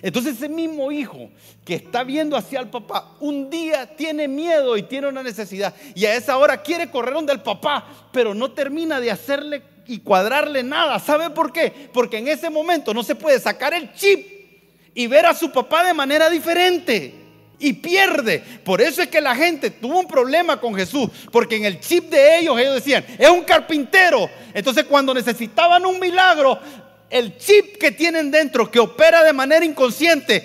[0.00, 1.28] Entonces ese mismo hijo
[1.64, 6.04] que está viendo hacia el papá, un día tiene miedo y tiene una necesidad y
[6.04, 10.62] a esa hora quiere correr donde el papá, pero no termina de hacerle y cuadrarle
[10.62, 11.00] nada.
[11.00, 11.90] ¿Sabe por qué?
[11.92, 14.24] Porque en ese momento no se puede sacar el chip
[14.94, 17.21] y ver a su papá de manera diferente.
[17.64, 18.42] Y pierde.
[18.64, 21.08] Por eso es que la gente tuvo un problema con Jesús.
[21.30, 24.28] Porque en el chip de ellos, ellos decían, es un carpintero.
[24.52, 26.58] Entonces cuando necesitaban un milagro,
[27.08, 30.44] el chip que tienen dentro, que opera de manera inconsciente,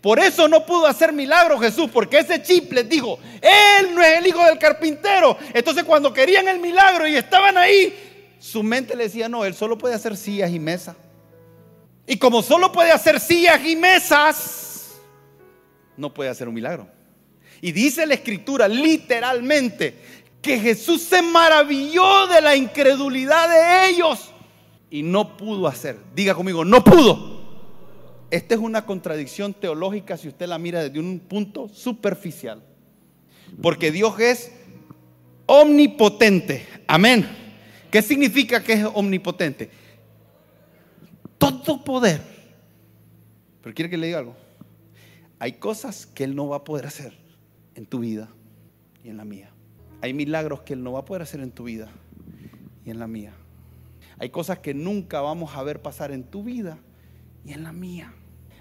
[0.00, 4.18] por eso no pudo hacer milagro Jesús, porque ese chip les dijo, Él no es
[4.18, 5.36] el hijo del carpintero.
[5.52, 9.76] Entonces cuando querían el milagro y estaban ahí, su mente le decía, no, Él solo
[9.76, 10.94] puede hacer sillas y mesas.
[12.06, 14.71] Y como solo puede hacer sillas y mesas,
[15.96, 16.88] no puede hacer un milagro.
[17.60, 19.94] Y dice la escritura literalmente
[20.40, 24.30] que Jesús se maravilló de la incredulidad de ellos
[24.90, 25.96] y no pudo hacer.
[26.14, 27.40] Diga conmigo, no pudo.
[28.30, 32.62] Esta es una contradicción teológica si usted la mira desde un punto superficial.
[33.60, 34.50] Porque Dios es
[35.46, 36.66] omnipotente.
[36.86, 37.28] Amén.
[37.90, 39.82] ¿Qué significa que es omnipotente?
[41.42, 42.20] todo poder.
[43.62, 44.36] Pero quiere que le diga algo.
[45.42, 47.14] Hay cosas que Él no va a poder hacer
[47.74, 48.28] en tu vida
[49.02, 49.50] y en la mía.
[50.00, 51.90] Hay milagros que Él no va a poder hacer en tu vida
[52.84, 53.34] y en la mía.
[54.20, 56.78] Hay cosas que nunca vamos a ver pasar en tu vida
[57.44, 58.14] y en la mía.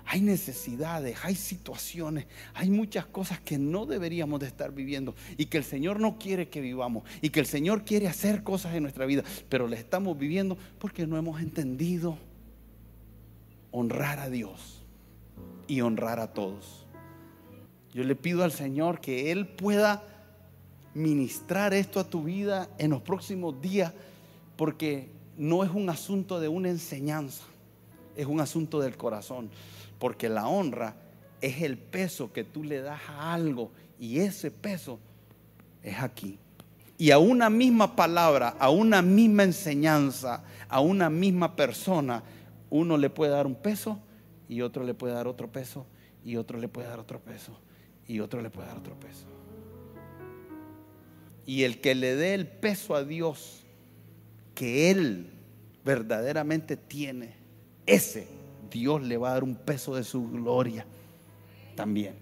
[0.06, 5.60] Hay necesidades, hay situaciones, hay muchas cosas que no deberíamos de estar viviendo y que
[5.60, 9.06] el Señor no quiere que vivamos y que el Señor quiere hacer cosas en nuestra
[9.06, 12.18] vida, pero le estamos viviendo porque no hemos entendido
[13.70, 14.81] honrar a Dios
[15.68, 16.86] y honrar a todos.
[17.94, 20.04] Yo le pido al Señor que Él pueda
[20.94, 23.94] ministrar esto a tu vida en los próximos días,
[24.56, 27.44] porque no es un asunto de una enseñanza,
[28.16, 29.50] es un asunto del corazón,
[30.00, 30.96] porque la honra
[31.42, 35.00] es el peso que tú le das a algo y ese peso
[35.84, 36.38] es aquí.
[36.98, 42.24] Y a una misma palabra, a una misma enseñanza, a una misma persona,
[42.70, 43.98] uno le puede dar un peso
[44.52, 45.86] y otro le puede dar otro peso
[46.26, 47.58] y otro le puede dar otro peso
[48.06, 49.26] y otro le puede dar otro peso.
[51.46, 53.64] Y el que le dé el peso a Dios
[54.54, 55.32] que Él
[55.86, 57.34] verdaderamente tiene,
[57.86, 58.28] ese
[58.70, 60.86] Dios le va a dar un peso de su gloria
[61.76, 62.16] también.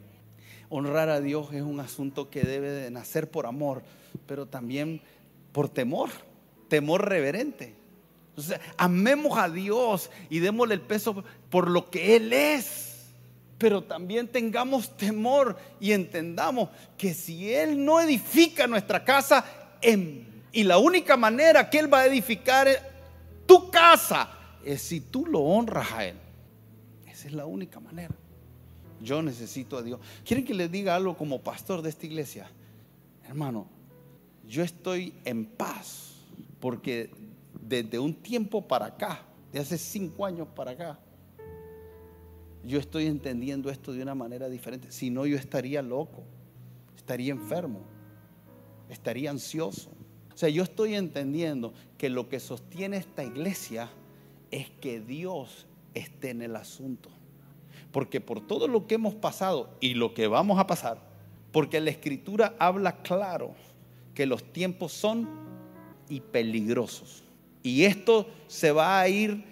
[0.70, 3.82] Honrar a Dios es un asunto que debe de nacer por amor,
[4.28, 5.02] pero también
[5.52, 6.12] por temor,
[6.68, 7.80] temor reverente
[8.78, 12.86] amemos a Dios y démosle el peso por lo que Él es.
[13.58, 19.46] Pero también tengamos temor y entendamos que si Él no edifica nuestra casa,
[20.52, 22.68] y la única manera que Él va a edificar
[23.46, 24.30] tu casa
[24.64, 26.16] es si tú lo honras a Él.
[27.08, 28.16] Esa es la única manera.
[29.02, 30.00] Yo necesito a Dios.
[30.26, 32.50] ¿Quieren que les diga algo como pastor de esta iglesia?
[33.28, 33.68] Hermano,
[34.48, 36.14] yo estoy en paz
[36.60, 37.12] porque
[37.62, 41.00] desde un tiempo para acá, de hace cinco años para acá,
[42.63, 44.91] yo estoy entendiendo esto de una manera diferente.
[44.91, 46.24] Si no, yo estaría loco,
[46.95, 47.82] estaría enfermo,
[48.89, 49.89] estaría ansioso.
[50.34, 53.89] O sea, yo estoy entendiendo que lo que sostiene esta iglesia
[54.52, 57.10] es que Dios esté en el asunto.
[57.91, 61.02] Porque por todo lo que hemos pasado y lo que vamos a pasar,
[61.52, 63.56] porque la escritura habla claro
[64.13, 65.28] que los tiempos son
[66.08, 67.24] y peligrosos.
[67.63, 69.43] Y esto se va a ir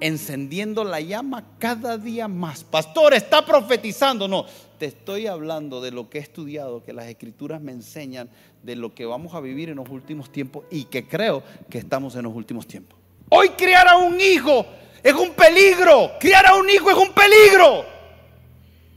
[0.00, 2.64] encendiendo la llama cada día más.
[2.64, 4.26] Pastor, está profetizando.
[4.26, 4.46] No,
[4.78, 8.30] te estoy hablando de lo que he estudiado, que las escrituras me enseñan
[8.62, 12.16] de lo que vamos a vivir en los últimos tiempos y que creo que estamos
[12.16, 12.98] en los últimos tiempos.
[13.28, 14.66] Hoy criar a un hijo
[15.02, 16.12] es un peligro.
[16.18, 17.84] Criar a un hijo es un peligro.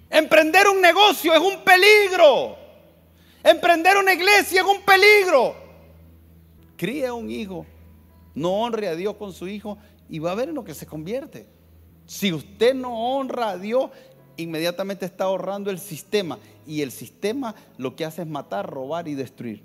[0.10, 2.58] Emprender un negocio es un peligro.
[3.44, 5.56] Emprender una iglesia es un peligro.
[6.78, 7.66] Cría un hijo
[8.36, 9.78] no honre a Dios con su hijo
[10.10, 11.48] y va a ver en lo que se convierte.
[12.06, 13.92] Si usted no honra a Dios,
[14.38, 16.40] inmediatamente está ahorrando el sistema.
[16.66, 19.64] Y el sistema lo que hace es matar, robar y destruir.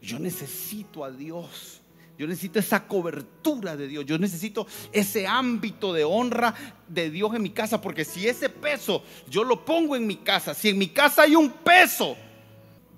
[0.00, 1.80] Yo necesito a Dios.
[2.18, 4.04] Yo necesito esa cobertura de Dios.
[4.04, 6.54] Yo necesito ese ámbito de honra
[6.86, 7.80] de Dios en mi casa.
[7.80, 11.34] Porque si ese peso yo lo pongo en mi casa, si en mi casa hay
[11.34, 12.16] un peso,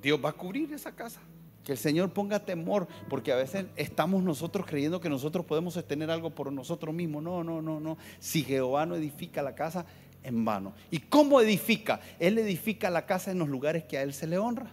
[0.02, 1.20] Dios va a cubrir esa casa.
[1.64, 6.10] Que el Señor ponga temor, porque a veces estamos nosotros creyendo que nosotros podemos sostener
[6.10, 7.22] algo por nosotros mismos.
[7.22, 7.98] No, no, no, no.
[8.18, 9.86] Si Jehová no edifica la casa,
[10.24, 10.72] en vano.
[10.90, 12.00] ¿Y cómo edifica?
[12.18, 14.70] Él edifica la casa en los lugares que a Él se le honra.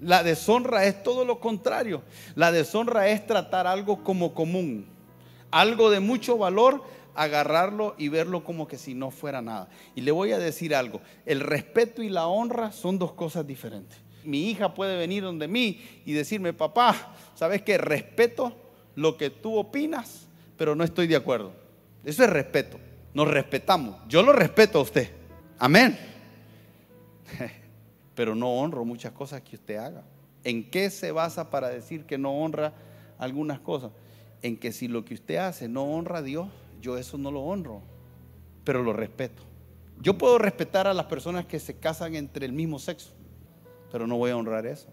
[0.00, 2.02] La deshonra es todo lo contrario.
[2.34, 4.86] La deshonra es tratar algo como común,
[5.50, 6.82] algo de mucho valor,
[7.14, 9.68] agarrarlo y verlo como que si no fuera nada.
[9.94, 14.01] Y le voy a decir algo, el respeto y la honra son dos cosas diferentes
[14.24, 17.78] mi hija puede venir donde mí y decirme, papá, ¿sabes qué?
[17.78, 18.56] Respeto
[18.94, 21.52] lo que tú opinas, pero no estoy de acuerdo.
[22.04, 22.78] Eso es respeto.
[23.14, 23.96] Nos respetamos.
[24.08, 25.10] Yo lo respeto a usted.
[25.58, 25.98] Amén.
[28.14, 30.02] Pero no honro muchas cosas que usted haga.
[30.44, 32.72] ¿En qué se basa para decir que no honra
[33.18, 33.92] algunas cosas?
[34.42, 36.48] En que si lo que usted hace no honra a Dios,
[36.80, 37.80] yo eso no lo honro,
[38.64, 39.42] pero lo respeto.
[40.00, 43.12] Yo puedo respetar a las personas que se casan entre el mismo sexo,
[43.92, 44.88] pero no voy a honrar eso.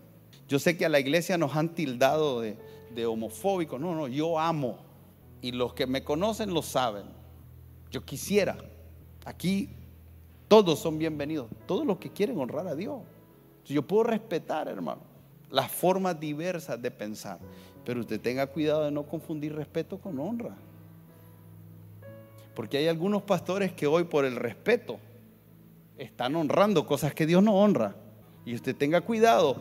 [0.50, 2.58] Yo sé que a la iglesia nos han tildado de,
[2.94, 3.80] de homofóbicos.
[3.80, 4.78] No, no, yo amo.
[5.42, 7.06] Y los que me conocen lo saben.
[7.90, 8.58] Yo quisiera.
[9.24, 9.70] Aquí
[10.50, 11.48] todos son bienvenidos.
[11.66, 13.00] Todos los que quieren honrar a Dios.
[13.64, 15.02] Yo puedo respetar, hermano,
[15.50, 17.40] las formas diversas de pensar.
[17.86, 20.58] Pero usted tenga cuidado de no confundir respeto con honra.
[22.54, 25.00] Porque hay algunos pastores que hoy por el respeto
[25.98, 27.96] están honrando cosas que Dios no honra.
[28.46, 29.58] Y usted tenga cuidado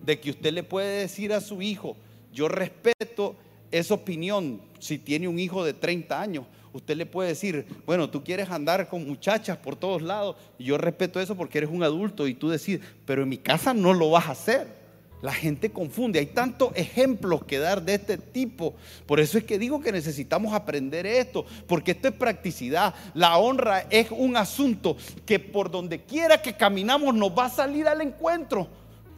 [0.00, 1.96] de que usted le puede decir a su hijo,
[2.32, 3.36] yo respeto
[3.70, 6.44] esa opinión si tiene un hijo de 30 años.
[6.72, 10.78] Usted le puede decir, bueno, tú quieres andar con muchachas por todos lados, y yo
[10.78, 14.10] respeto eso porque eres un adulto y tú decides, pero en mi casa no lo
[14.10, 14.77] vas a hacer.
[15.20, 18.74] La gente confunde, hay tantos ejemplos que dar de este tipo.
[19.04, 22.94] Por eso es que digo que necesitamos aprender esto, porque esto es practicidad.
[23.14, 24.96] La honra es un asunto
[25.26, 28.68] que por donde quiera que caminamos nos va a salir al encuentro.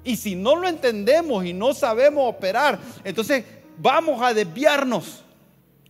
[0.03, 3.45] Y si no lo entendemos y no sabemos operar, entonces
[3.77, 5.23] vamos a desviarnos.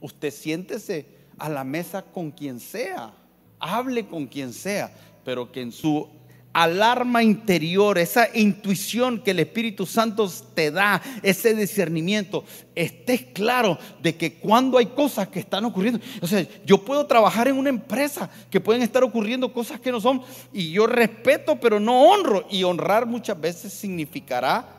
[0.01, 1.07] Usted siéntese
[1.39, 3.13] a la mesa con quien sea,
[3.61, 4.93] hable con quien sea,
[5.25, 6.09] pero que en su
[6.53, 12.45] alarma interior, esa intuición que el Espíritu Santo te da, ese discernimiento,
[12.75, 17.49] estés claro de que cuando hay cosas que están ocurriendo, o sea, yo puedo trabajar
[17.49, 20.23] en una empresa que pueden estar ocurriendo cosas que no son,
[20.53, 24.77] y yo respeto, pero no honro, y honrar muchas veces significará,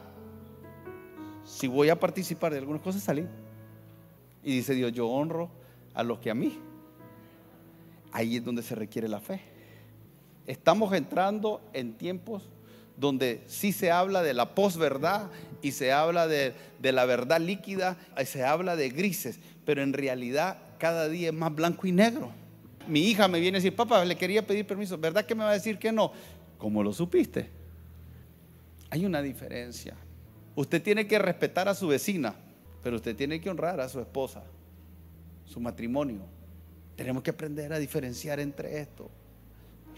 [1.46, 3.28] si voy a participar de algunas cosas, salir.
[4.44, 5.50] Y dice Dios, yo honro
[5.94, 6.58] a los que a mí.
[8.12, 9.51] Ahí es donde se requiere la fe.
[10.52, 12.44] Estamos entrando en tiempos
[12.98, 15.30] donde sí se habla de la posverdad
[15.62, 20.58] y se habla de, la verdad líquida y se habla de grises, pero en realidad
[20.78, 22.34] cada día es más blanco y negro.
[22.86, 25.52] Mi hija me viene a decir, papá, le quería pedir permiso, ¿verdad que me va
[25.52, 26.12] a decir que no?
[26.58, 27.48] ¿Cómo lo supiste?
[28.90, 29.96] Hay una diferencia.
[30.54, 32.36] Usted tiene que respetar a su vecina,
[32.84, 34.44] pero usted tiene que honrar a su esposa,
[35.46, 36.24] su matrimonio.
[36.98, 39.10] Tenemos que aprender a diferenciar entre esto.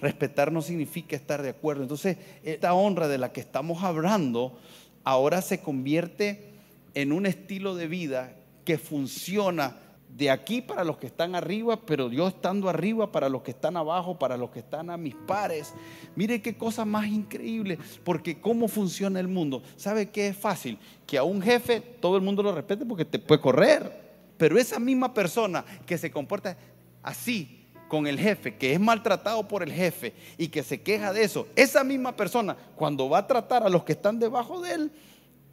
[0.03, 1.83] Respetar no significa estar de acuerdo.
[1.83, 4.59] Entonces, esta honra de la que estamos hablando
[5.05, 6.49] ahora se convierte
[6.93, 8.35] en un estilo de vida
[8.65, 9.77] que funciona
[10.09, 13.77] de aquí para los que están arriba, pero yo estando arriba para los que están
[13.77, 15.73] abajo, para los que están a mis pares.
[16.17, 19.63] Mire qué cosa más increíble, porque cómo funciona el mundo.
[19.77, 20.77] ¿Sabe qué es fácil?
[21.07, 24.03] Que a un jefe todo el mundo lo respete porque te puede correr,
[24.35, 26.57] pero esa misma persona que se comporta
[27.01, 27.62] así,
[27.93, 31.45] con el jefe, que es maltratado por el jefe y que se queja de eso,
[31.55, 34.91] esa misma persona, cuando va a tratar a los que están debajo de él,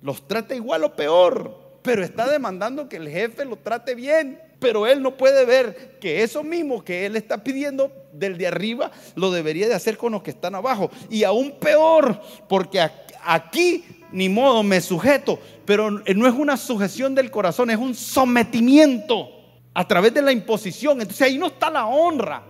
[0.01, 4.41] los trata igual o peor, pero está demandando que el jefe lo trate bien.
[4.59, 8.91] Pero él no puede ver que eso mismo que él está pidiendo del de arriba
[9.17, 10.91] lo debería de hacer con los que están abajo.
[11.11, 12.81] Y aún peor, porque
[13.23, 19.40] aquí ni modo me sujeto, pero no es una sujeción del corazón, es un sometimiento
[19.75, 21.01] a través de la imposición.
[21.01, 22.43] Entonces ahí no está la honra.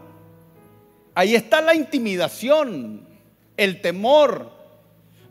[1.14, 3.07] Ahí está la intimidación,
[3.57, 4.51] el temor.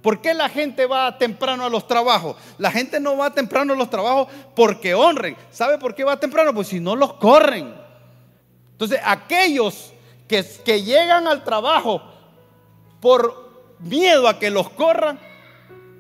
[0.02, 2.36] ¿Por qué la gente va temprano a los trabajos?
[2.58, 5.36] La gente no va temprano a los trabajos porque honren.
[5.52, 6.54] ¿Sabe por qué va temprano?
[6.54, 7.74] Pues si no los corren.
[8.72, 9.94] Entonces aquellos
[10.28, 12.02] que, que llegan al trabajo
[13.02, 15.20] por miedo a que los corran,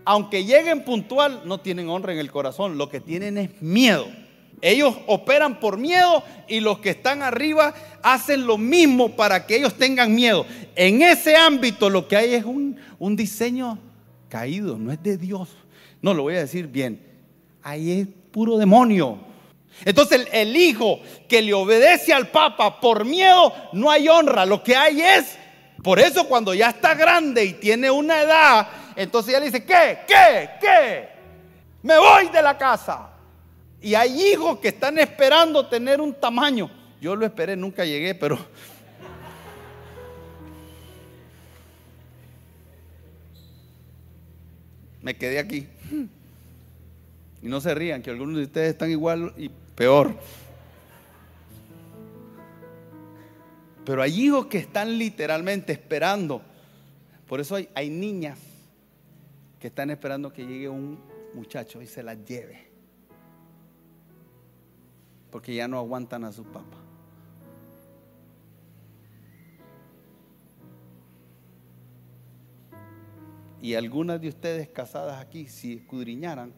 [0.06, 2.78] aunque lleguen puntual, no tienen honra en el corazón.
[2.78, 4.08] Lo que tienen es miedo.
[4.62, 9.76] Ellos operan por miedo y los que están arriba hacen lo mismo para que ellos
[9.76, 10.46] tengan miedo.
[10.76, 12.78] En ese ámbito lo que hay es un,
[13.16, 13.80] diseño
[14.28, 15.50] caído, no es de Dios.
[16.02, 17.02] No, lo voy a decir bien.
[17.64, 19.20] Ahí es puro demonio.
[19.86, 24.46] Entonces el, el, hijo que le obedece al papa por miedo, no hay honra.
[24.46, 25.38] Lo que hay es,
[25.82, 30.00] por eso cuando ya está grande y tiene una edad, entonces ya le dice, ¿qué?
[30.06, 30.50] ¿Qué?
[30.60, 31.10] ¿Qué?
[31.82, 33.10] Me voy de la casa.
[33.82, 36.70] Y hay hijos que están esperando tener un tamaño.
[37.02, 38.38] Yo lo esperé, nunca llegué, pero...
[45.02, 45.66] Me quedé aquí.
[47.42, 50.14] Y no se rían, que algunos de ustedes están igual y peor.
[53.86, 56.42] Pero hay hijos que están literalmente esperando.
[57.28, 58.38] Por eso hay, niñas
[59.60, 61.00] que están esperando que llegue un
[61.34, 62.69] muchacho y se las lleve
[65.32, 66.78] porque ya no aguantan a su papá.
[73.62, 76.54] Y algunas de ustedes casadas aquí, si escudriñaran,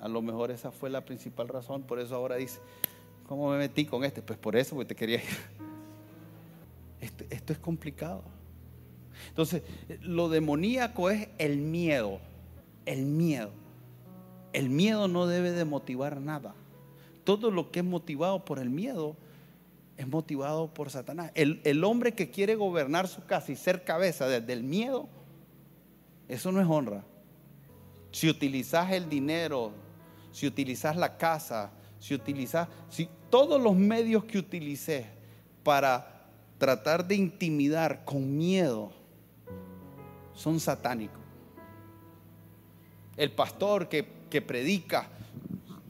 [0.00, 1.82] a lo mejor esa fue la principal razón.
[1.82, 2.60] Por eso ahora dice,
[3.26, 4.22] ¿cómo me metí con este?
[4.22, 5.22] Pues por eso, porque te quería ir.
[7.00, 8.24] Esto, esto es complicado.
[9.28, 9.62] Entonces,
[10.00, 12.18] lo demoníaco es el miedo.
[12.86, 13.52] El miedo.
[14.52, 16.56] El miedo no debe de motivar nada.
[17.28, 19.14] Todo lo que es motivado por el miedo
[19.98, 21.30] es motivado por Satanás.
[21.34, 25.10] El, hombre que quiere gobernar su casa y ser cabeza desde el miedo,
[26.26, 27.04] eso no es honra.
[28.12, 29.72] Si utilizas el dinero,
[30.32, 35.04] si utilizas la casa, si utilizas, si todos los medios que utilicé
[35.62, 38.90] para tratar de intimidar con miedo
[40.32, 41.20] son satánicos.
[43.18, 45.10] El pastor que predica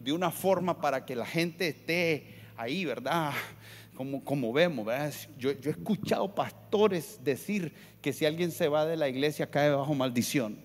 [0.03, 3.33] de una forma para que la gente esté ahí, ¿verdad?
[3.95, 5.13] Como, como vemos, ¿verdad?
[5.39, 9.71] Yo, yo he escuchado pastores decir que si alguien se va de la iglesia cae
[9.71, 10.57] bajo maldición.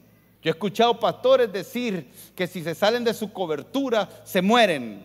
[0.44, 5.04] Yo he escuchado pastores decir que si se salen de su cobertura se mueren.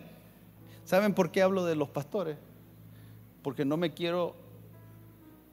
[0.83, 2.37] ¿Saben por qué hablo de los pastores?
[3.41, 4.35] Porque no me quiero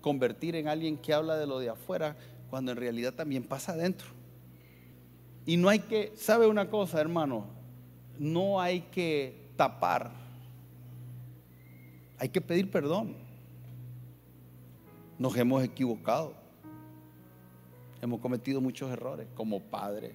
[0.01, 2.17] convertir en alguien que habla de lo de afuera
[2.51, 4.09] cuando en realidad también pasa adentro.
[5.45, 7.56] Y no hay que, ¿sabe una cosa, hermano?
[8.19, 10.11] No hay que tapar.
[12.19, 13.15] Hay que pedir perdón.
[15.19, 16.35] Nos hemos equivocado.
[18.03, 20.15] Hemos cometido muchos errores como padres,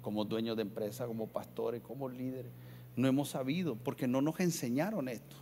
[0.00, 2.52] como dueños de empresa, como pastores, como líderes.
[2.96, 5.36] No hemos sabido porque no nos enseñaron esto.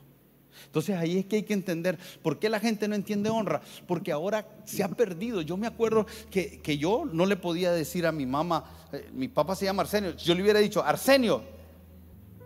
[0.67, 4.13] Entonces ahí es que hay que entender por qué la gente no entiende honra, porque
[4.13, 5.43] ahora se ha perdido.
[5.43, 9.55] Yo me acuerdo que, yo no le podía decir a mi mamá, eh, mi papá
[9.55, 11.43] se llama Arsenio, yo le hubiera dicho, Arsenio.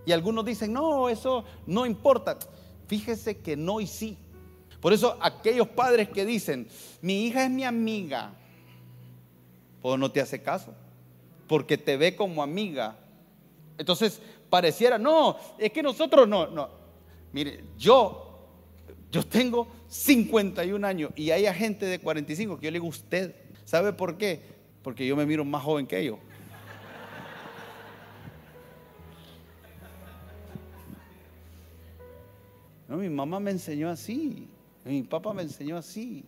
[0.07, 2.39] Y algunos dicen, no, eso no importa.
[2.87, 4.17] Fíjese que no y sí.
[4.81, 6.69] Por eso aquellos padres que dicen,
[7.03, 8.33] mi hija es mi amiga,
[9.83, 10.73] pues no te hace caso,
[11.49, 12.97] porque te ve como amiga.
[13.79, 16.69] Entonces pareciera, no, es que nosotros no, no,
[17.33, 18.49] Mire, yo,
[19.13, 23.35] yo tengo 51 años y hay gente de 45 que yo le digo usted.
[23.65, 24.41] ¿Sabe por qué?
[24.83, 26.19] Porque yo me miro más joven que ellos.
[32.89, 34.49] No, mi mamá me enseñó así,
[34.85, 36.25] mi papá me enseñó así.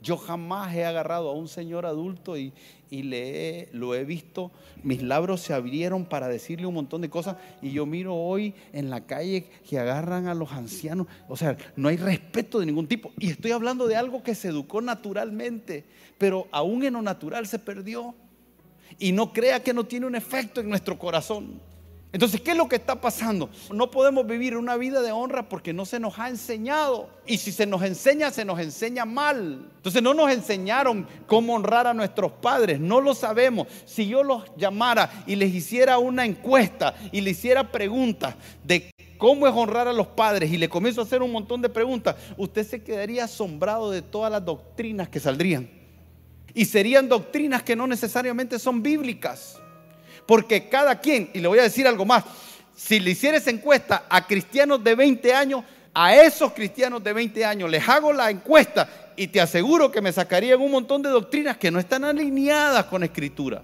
[0.00, 2.52] Yo jamás he agarrado a un señor adulto y,
[2.90, 4.52] le lo he visto,
[4.84, 8.90] mis labros se abrieron para decirle un montón de cosas y yo miro hoy en
[8.90, 13.10] la calle que agarran a los ancianos, o sea, no hay respeto de ningún tipo.
[13.18, 15.84] Y estoy hablando de algo que se educó naturalmente,
[16.16, 18.14] pero aún en lo natural se perdió.
[19.00, 21.60] Y no crea que no tiene un efecto en nuestro corazón.
[22.10, 23.50] Entonces, ¿qué es lo que está pasando?
[23.70, 27.10] No podemos vivir una vida de honra porque no se nos ha enseñado.
[27.26, 29.68] Y si se nos enseña, se nos enseña mal.
[29.76, 32.80] Entonces, no nos enseñaron cómo honrar a nuestros padres.
[32.80, 33.68] No lo sabemos.
[33.84, 39.46] Si yo los llamara y les hiciera una encuesta y le hiciera preguntas de cómo
[39.46, 42.66] es honrar a los padres y le comienzo a hacer un montón de preguntas, usted
[42.66, 45.68] se quedaría asombrado de todas las doctrinas que saldrían.
[46.54, 49.60] Y serían doctrinas que no necesariamente son bíblicas.
[50.28, 52.22] Porque cada quien, y le voy a decir algo más,
[52.76, 55.64] si le hicieras encuesta a cristianos de 20 años,
[55.94, 60.12] a esos cristianos de 20 años les hago la encuesta y te aseguro que me
[60.12, 63.62] sacarían un montón de doctrinas que no están alineadas con escritura.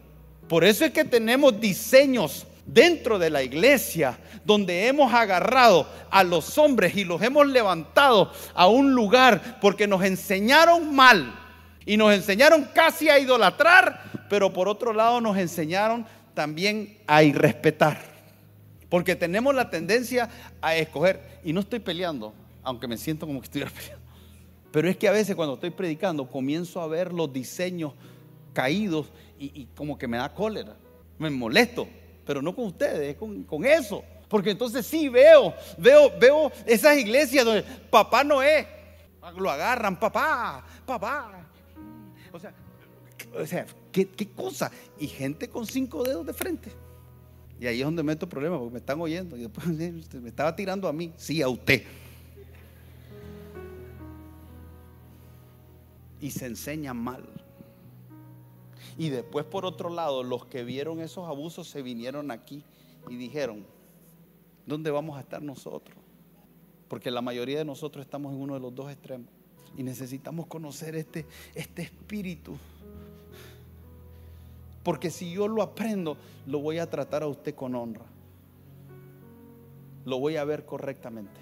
[0.49, 6.57] Por eso es que tenemos diseños dentro de la iglesia donde hemos agarrado a los
[6.57, 11.39] hombres y los hemos levantado a un lugar porque nos enseñaron mal
[11.85, 17.99] y nos enseñaron casi a idolatrar, pero por otro lado nos enseñaron también a irrespetar.
[18.89, 20.29] Porque tenemos la tendencia
[20.61, 21.41] a escoger.
[21.45, 24.05] Y no estoy peleando, aunque me siento como que estoy peleando.
[24.71, 27.93] Pero es que a veces cuando estoy predicando comienzo a ver los diseños
[28.53, 29.07] caídos
[29.39, 30.77] y, como que me da cólera.
[31.19, 31.87] Me molesto.
[32.27, 34.03] Pero no con ustedes, es con, con eso.
[34.29, 38.67] Porque entonces sí veo, veo, veo esas iglesias donde papá no es.
[39.37, 41.47] Lo agarran, papá, papá.
[42.33, 42.53] O sea,
[43.39, 43.67] o sea,
[44.03, 44.71] ¿qué, cosa?
[44.99, 46.73] Y gente con cinco dedos de frente.
[47.61, 49.37] Y ahí es donde meto problemas, porque me están oyendo.
[49.37, 51.13] Y después me estaba tirando a mí.
[51.17, 51.85] Sí, a usted.
[56.21, 57.25] Y se enseña mal.
[58.99, 62.65] Y después, por otro lado, los que vieron esos abusos se vinieron aquí
[63.09, 63.65] y dijeron,
[64.67, 65.97] ¿dónde vamos a estar nosotros?
[66.89, 69.29] Porque la mayoría de nosotros estamos en uno de los dos extremos.
[69.77, 72.57] Y necesitamos conocer este, este espíritu
[74.85, 78.05] porque si yo lo aprendo, lo voy a tratar a usted con honra.
[80.05, 81.41] Lo voy a ver correctamente.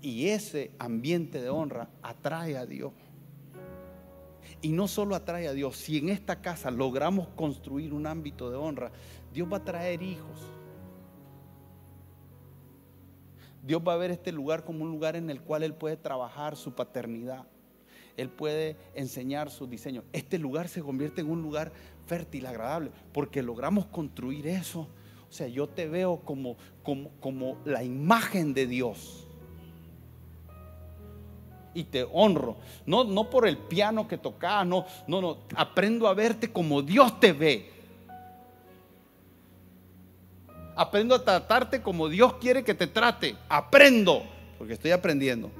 [0.00, 2.92] Y ese ambiente de honra atrae a Dios.
[4.62, 8.56] Y no solo atrae a Dios, si en esta casa logramos construir un ámbito de
[8.56, 8.92] honra,
[9.32, 10.40] Dios va a traer hijos.
[13.62, 16.54] Dios va a ver este lugar como un lugar en el cual Él puede trabajar
[16.54, 17.46] su paternidad.
[18.16, 20.04] Él puede enseñar sus diseños.
[20.12, 21.72] Este lugar se convierte en un lugar
[22.06, 24.88] fértil, agradable, porque logramos construir eso.
[25.28, 29.26] O sea, yo te veo como, como, como la imagen de Dios.
[31.74, 32.56] Y te honro.
[32.86, 35.38] No, no por el piano que tocas, no, no, no.
[35.56, 37.72] Aprendo a verte como Dios te ve.
[40.76, 43.36] Aprendo a tratarte como Dios quiere que te trate.
[43.48, 44.22] Aprendo,
[44.56, 45.50] porque estoy aprendiendo.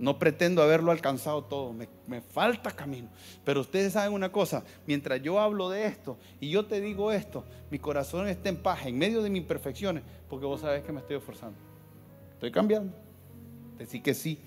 [0.00, 3.10] No pretendo haberlo alcanzado todo, me, falta camino.
[3.44, 7.44] Pero ustedes saben una cosa, mientras yo hablo de esto y yo te digo esto,
[7.70, 11.00] mi corazón está en paz en medio de mis imperfecciones, porque vos sabés que me
[11.00, 11.58] estoy esforzando.
[12.32, 12.94] Estoy cambiando.
[13.76, 14.38] Decir que sí.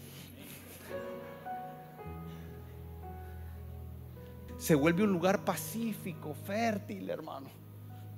[4.57, 7.49] Se vuelve un lugar pacífico, fértil, hermano.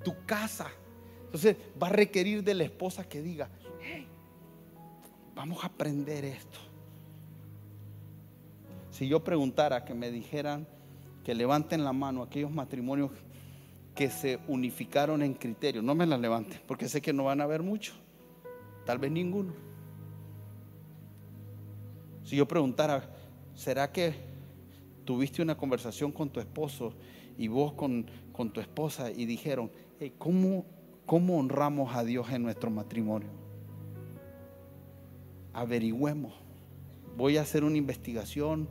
[0.06, 0.72] Tu casa.
[1.26, 3.50] Entonces va a requerir de la esposa que diga,
[3.82, 4.08] hey,
[5.36, 6.65] vamos a aprender esto
[8.96, 10.66] si yo preguntara que me dijeran
[11.26, 13.12] que levanten la mano aquellos matrimonios
[13.94, 17.44] que se unificaron en criterio, no me la levanten, porque sé que no van a
[17.44, 17.94] haber mucho,
[18.86, 19.52] tal vez ninguno.
[22.24, 23.14] Si yo preguntara,
[23.54, 24.16] ¿será que
[25.04, 26.94] tuviste una conversación con tu esposo
[27.38, 29.72] y vos con, con tu esposa y dijeron,
[30.18, 30.64] ¿cómo,
[31.06, 33.28] ¿cómo honramos a Dios en nuestro matrimonio?
[35.52, 36.45] Averigüemos
[37.18, 38.68] voy a hacer una investigación,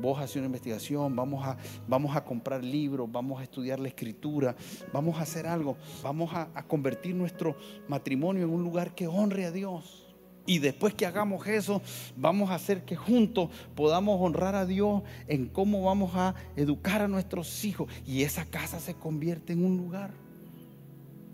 [0.00, 4.56] vos haces una investigación, vamos a, vamos a comprar libros, vamos a estudiar la escritura,
[4.92, 7.56] vamos a hacer algo, vamos a, a convertir nuestro
[7.88, 10.12] matrimonio en un lugar que honre a Dios.
[10.44, 11.82] Y después que hagamos eso,
[12.16, 17.06] vamos a hacer que juntos podamos honrar a Dios en cómo vamos a educar a
[17.06, 17.88] nuestros hijos.
[18.04, 20.10] Y esa casa se convierte en un lugar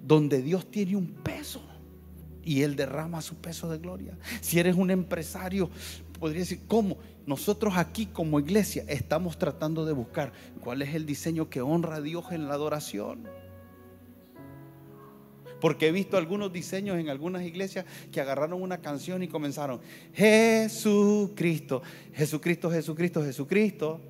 [0.07, 1.63] donde Dios tiene un peso
[2.45, 4.19] y Él derrama su peso de gloria.
[4.41, 5.71] Si eres un empresario,
[6.19, 6.99] podría decir, ¿cómo?
[7.27, 12.01] Nosotros aquí como iglesia estamos tratando de buscar cuál es el diseño que honra a
[12.01, 13.29] Dios en la adoración.
[15.61, 19.81] Porque he visto algunos diseños en algunas iglesias que agarraron una canción y comenzaron,
[20.15, 21.83] Jesucristo,
[22.15, 24.01] Jesucristo, Jesucristo, Jesucristo.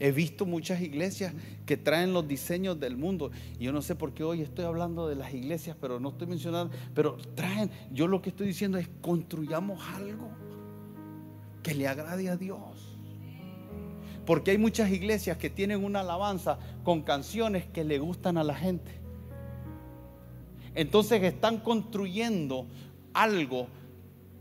[0.00, 1.34] He visto muchas iglesias
[1.66, 3.30] que traen los diseños del mundo.
[3.58, 6.74] Yo no sé por qué hoy estoy hablando de las iglesias, pero no estoy mencionando,
[6.94, 10.47] pero traen, yo lo que estoy diciendo es construyamos algo
[11.68, 12.96] que le agrade a Dios.
[14.24, 18.54] Porque hay muchas iglesias que tienen una alabanza con canciones que le gustan a la
[18.54, 18.90] gente.
[20.74, 22.66] Entonces están construyendo
[23.12, 23.68] algo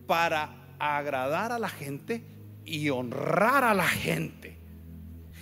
[0.05, 2.23] para agradar a la gente
[2.65, 4.57] y honrar a la gente.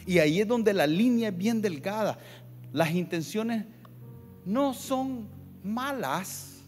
[0.08, 2.18] Y ahí es donde la línea es bien delgada.
[2.74, 3.66] Las intenciones
[4.44, 5.28] no son
[5.64, 6.64] malas.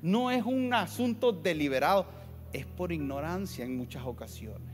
[0.00, 2.13] No es un asunto deliberado,
[2.54, 4.72] es por ignorancia en muchas ocasiones.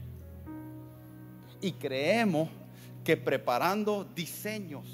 [1.60, 2.48] Y creemos
[3.02, 4.84] que preparando diseños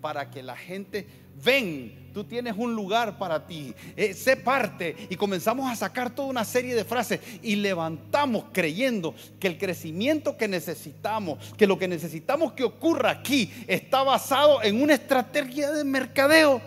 [0.00, 1.06] para que la gente
[1.42, 4.96] ven, tú tienes un lugar para ti, eh, sé parte.
[5.08, 10.36] Y comenzamos a sacar toda una serie de frases y levantamos creyendo que el crecimiento
[10.36, 15.84] que necesitamos, que lo que necesitamos que ocurra aquí está basado en una estrategia de
[15.84, 16.60] mercadeo.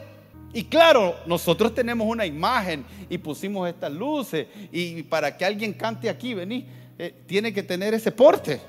[0.56, 6.08] Y claro, nosotros tenemos una imagen y pusimos estas luces y para que alguien cante
[6.08, 6.68] aquí, vení,
[6.99, 8.62] eh, tiene que tener ese porte.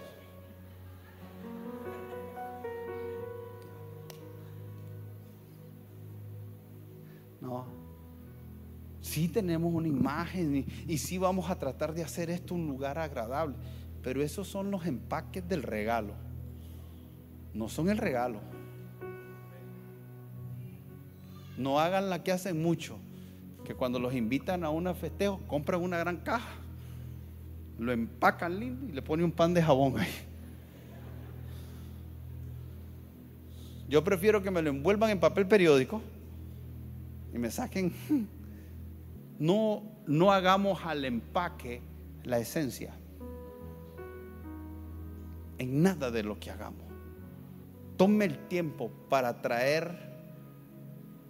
[7.43, 7.67] No.
[9.03, 12.99] Sí tenemos una imagen y, y sí vamos a tratar de hacer esto un lugar
[12.99, 13.57] agradable,
[14.03, 16.15] pero esos son los empaques del regalo.
[17.53, 18.41] No son el regalo.
[21.57, 22.99] No hagan la que hacen mucho,
[23.65, 26.55] que cuando los invitan a una festejo, compran una gran caja,
[27.79, 30.13] lo empacan lindo y le ponen un pan de jabón ahí.
[33.89, 36.01] Yo prefiero que me lo envuelvan en papel periódico
[37.33, 37.93] y me saquen.
[39.37, 41.83] No, no hagamos al empaque
[42.23, 42.95] la esencia.
[45.59, 46.87] En nada de lo que hagamos.
[47.97, 50.14] Tome el tiempo para traer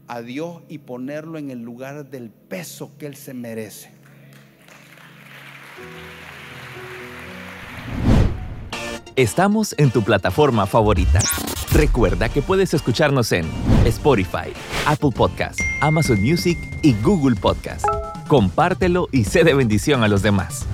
[0.08, 3.90] a Dios y ponerlo en el lugar del peso que Él se merece.
[9.16, 11.20] Estamos en tu plataforma favorita.
[11.72, 13.48] Recuerda que puedes escucharnos en
[13.84, 14.52] Spotify,
[14.86, 17.86] Apple Podcast, Amazon Music y Google Podcast.
[18.26, 20.66] Compártelo y sé de bendición a los demás.